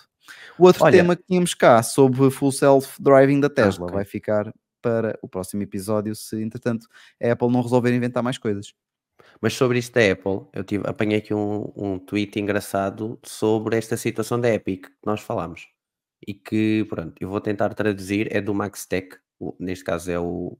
[0.57, 3.95] O outro Olha, tema que tínhamos cá sobre full self-driving da Tesla okay.
[3.95, 6.88] vai ficar para o próximo episódio, se entretanto
[7.21, 8.73] a Apple não resolver inventar mais coisas.
[9.41, 13.97] Mas sobre isto da Apple, eu tive, apanhei aqui um, um tweet engraçado sobre esta
[13.97, 15.67] situação da Epic que nós falámos.
[16.25, 19.17] E que, pronto, eu vou tentar traduzir, é do Max Tech,
[19.59, 20.57] neste caso é o,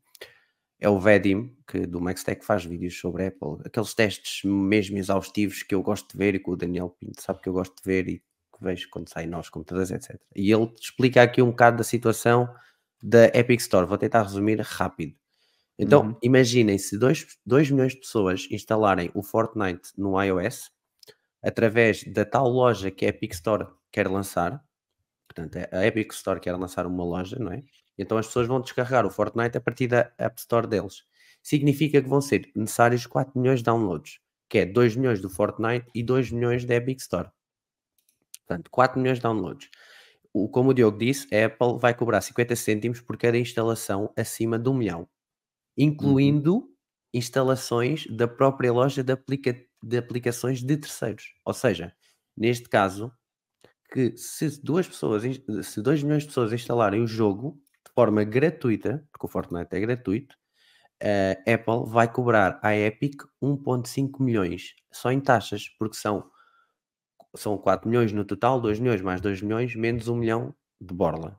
[0.80, 5.64] é o Vadim, que do Max Tech faz vídeos sobre Apple, aqueles testes mesmo exaustivos
[5.64, 7.84] que eu gosto de ver e que o Daniel Pinto sabe que eu gosto de
[7.84, 10.20] ver e que vejo quando saem novos computadores, etc.
[10.36, 12.54] E ele explica aqui um bocado da situação
[13.02, 13.88] da Epic Store.
[13.88, 15.16] Vou tentar resumir rápido.
[15.78, 16.18] Então, uhum.
[16.22, 20.70] imaginem se 2 milhões de pessoas instalarem o Fortnite no iOS
[21.42, 24.62] através da tal loja que a Epic Store quer lançar.
[25.26, 27.64] Portanto, a Epic Store quer lançar uma loja, não é?
[28.00, 31.04] Então as pessoas vão descarregar o Fortnite a partir da App Store deles.
[31.44, 35.86] Significa que vão ser necessários 4 milhões de downloads, que é 2 milhões do Fortnite
[35.94, 37.30] e 2 milhões da Epic Store.
[38.48, 39.70] Portanto, 4 milhões de downloads.
[40.34, 44.58] O, como o Diogo disse, a Apple vai cobrar 50 cêntimos por cada instalação acima
[44.58, 45.10] de 1 milhão,
[45.78, 46.74] incluindo uhum.
[47.14, 51.34] instalações da própria loja de, aplica de aplicações de terceiros.
[51.44, 51.94] Ou seja,
[52.38, 53.12] neste caso,
[53.92, 55.24] que se duas pessoas,
[55.64, 57.60] se 2 milhões de pessoas instalarem o jogo
[58.00, 60.38] forma gratuita, porque o Fortnite é gratuito,
[61.04, 66.32] a Apple vai cobrar à Epic 1.5 milhões só em taxas, porque são
[67.36, 71.38] são 4 milhões no total, 2 milhões mais 2 milhões, menos 1 milhão de borla.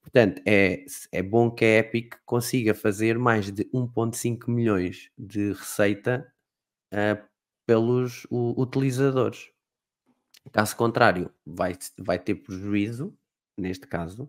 [0.00, 6.26] Portanto, é, é bom que a Epic consiga fazer mais de 1,5 milhões de receita
[6.92, 7.24] uh,
[7.64, 9.48] pelos utilizadores.
[10.50, 13.16] Caso contrário, vai, vai ter prejuízo,
[13.56, 14.28] neste caso,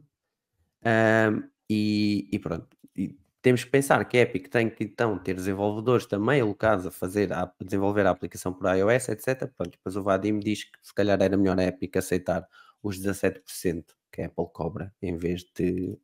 [0.85, 2.67] uh, e, e, pronto.
[2.95, 6.91] E temos que pensar que a Epic tem que então ter desenvolvedores também alocados a
[6.91, 9.51] fazer, a desenvolver a aplicação por iOS, etc.
[9.57, 12.47] Pronto, depois o Vadim diz que se calhar era melhor a Epic aceitar
[12.81, 15.97] os 17% que a Apple cobra em vez de,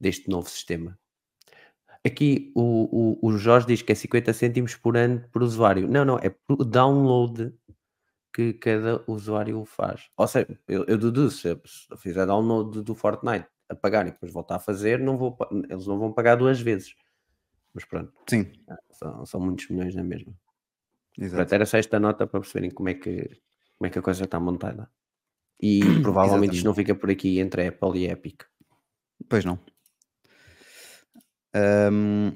[0.00, 0.98] deste novo sistema.
[2.04, 5.86] Aqui o, o, o Jorge diz que é 50 cêntimos por ano por usuário.
[5.88, 7.54] Não, não, é por download
[8.32, 10.08] que cada usuário faz.
[10.16, 11.60] Ou seja, eu, eu deduzo, se eu
[11.96, 15.36] fizer download do Fortnite, apagar e depois voltar a fazer, não vou,
[15.68, 16.94] eles não vão pagar duas vezes.
[17.74, 18.12] Mas pronto.
[18.28, 18.52] Sim.
[18.68, 20.32] Ah, são, são muitos milhões na mesma.
[21.18, 21.36] Exato.
[21.36, 23.40] Pronto, era só esta nota para perceberem como é que,
[23.78, 24.90] como é que a coisa está montada.
[25.60, 28.42] E provavelmente isto não fica por aqui entre Apple e Epic.
[29.28, 29.58] Pois não.
[31.54, 32.32] Hum,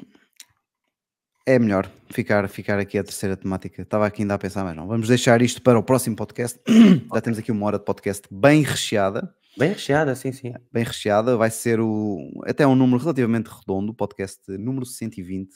[1.46, 3.82] é melhor ficar, ficar aqui a terceira temática.
[3.82, 4.86] Estava aqui ainda a pensar, mas não.
[4.86, 6.60] Vamos deixar isto para o próximo podcast.
[7.12, 9.34] Já temos aqui uma hora de podcast bem recheada.
[9.58, 10.52] Bem recheada, sim, sim.
[10.72, 11.36] Bem recheada.
[11.36, 15.48] Vai ser o, até um número relativamente redondo, o podcast número 120,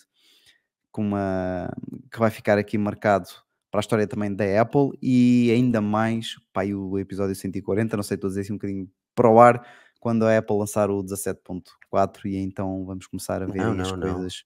[0.90, 1.70] com uma,
[2.11, 3.28] que vai ficar aqui marcado
[3.70, 6.34] para a história também da Apple e ainda mais,
[6.64, 9.64] e o episódio 140, não sei, estou a dizer assim um bocadinho para o ar,
[10.01, 13.96] quando a Apple lançar o 17.4 e então vamos começar a ver Não, as não,
[13.98, 14.14] não.
[14.14, 14.44] coisas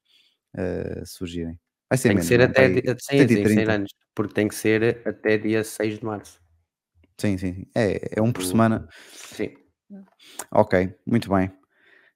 [0.57, 1.59] uh, surgirem.
[1.89, 2.49] Vai ser Tem que menos, ser não é?
[2.49, 3.49] até Vai- di- sim, sim, 130.
[3.55, 6.43] 100 anos, porque tem que ser até dia 6 de março.
[7.19, 7.67] Sim, sim, sim.
[7.75, 8.89] É, é um por semana.
[9.13, 9.51] Sim.
[10.51, 11.51] Ok, muito bem.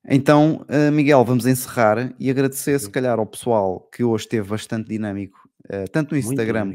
[0.08, 4.88] Então, uh, Miguel, vamos encerrar e agradecer, se calhar, ao pessoal que hoje esteve bastante
[4.88, 6.74] dinâmico, uh, tanto no Instagram,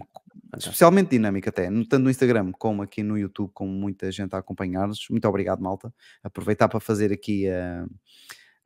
[0.55, 5.07] especialmente dinâmico até, tanto no Instagram como aqui no YouTube, com muita gente a acompanhar-nos.
[5.09, 5.91] Muito obrigado, malta.
[6.24, 7.86] Aproveitar para fazer aqui a,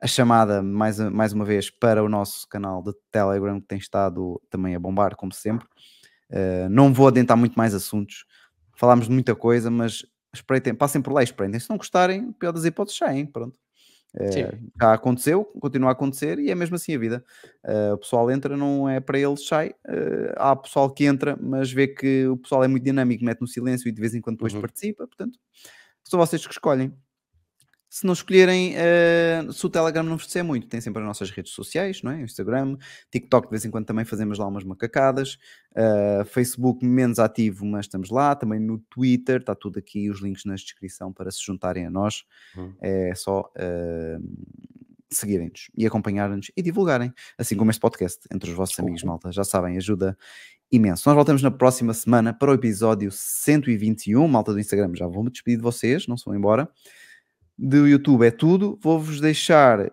[0.02, 4.40] a chamada mais, mais uma vez para o nosso canal de Telegram, que tem estado
[4.50, 5.66] também a bombar, como sempre.
[6.70, 8.26] Não vou adentrar muito mais assuntos.
[8.78, 10.04] Falámos de muita coisa, mas
[10.34, 11.58] espreitem, passem por lá e espreitem.
[11.58, 13.26] Se não gostarem, pior das hipóteses, saem.
[13.26, 13.56] Pronto.
[14.14, 17.24] Uh, já aconteceu, continua a acontecer e é mesmo assim a vida.
[17.64, 19.70] Uh, o pessoal entra, não é para eles, sai.
[19.86, 23.46] Uh, há pessoal que entra, mas vê que o pessoal é muito dinâmico, mete no
[23.46, 24.60] silêncio e de vez em quando depois Uhum.
[24.62, 25.06] participa.
[25.06, 25.38] Portanto,
[26.04, 26.92] são vocês que escolhem.
[27.90, 31.52] Se não escolherem, uh, se o Telegram não disser muito, tem sempre as nossas redes
[31.52, 32.20] sociais, não é?
[32.20, 32.76] Instagram,
[33.10, 35.38] TikTok, de vez em quando também fazemos lá umas macacadas.
[35.72, 38.34] Uh, Facebook menos ativo, mas estamos lá.
[38.34, 42.24] Também no Twitter, está tudo aqui, os links na descrição para se juntarem a nós.
[42.56, 42.74] Uhum.
[42.80, 44.22] É só uh,
[45.10, 49.32] seguirem-nos e acompanharem-nos e divulgarem, assim como este podcast, entre os vossos amigos, malta.
[49.32, 50.16] Já sabem, ajuda
[50.70, 51.08] imenso.
[51.08, 54.26] Nós voltamos na próxima semana para o episódio 121.
[54.28, 56.68] Malta do Instagram, já vou-me despedir de vocês, não se vão embora.
[57.58, 58.78] Do YouTube é tudo.
[58.80, 59.90] Vou-vos deixar uh,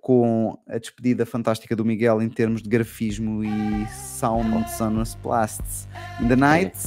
[0.00, 5.88] com a despedida fantástica do Miguel em termos de grafismo e sound sonus blasts
[6.20, 6.78] in the night.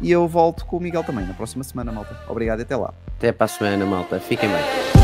[0.00, 2.16] E eu volto com o Miguel também na próxima semana, malta.
[2.28, 2.94] Obrigado e até lá.
[3.18, 4.20] Até para a semana, malta.
[4.20, 4.99] Fiquem bem.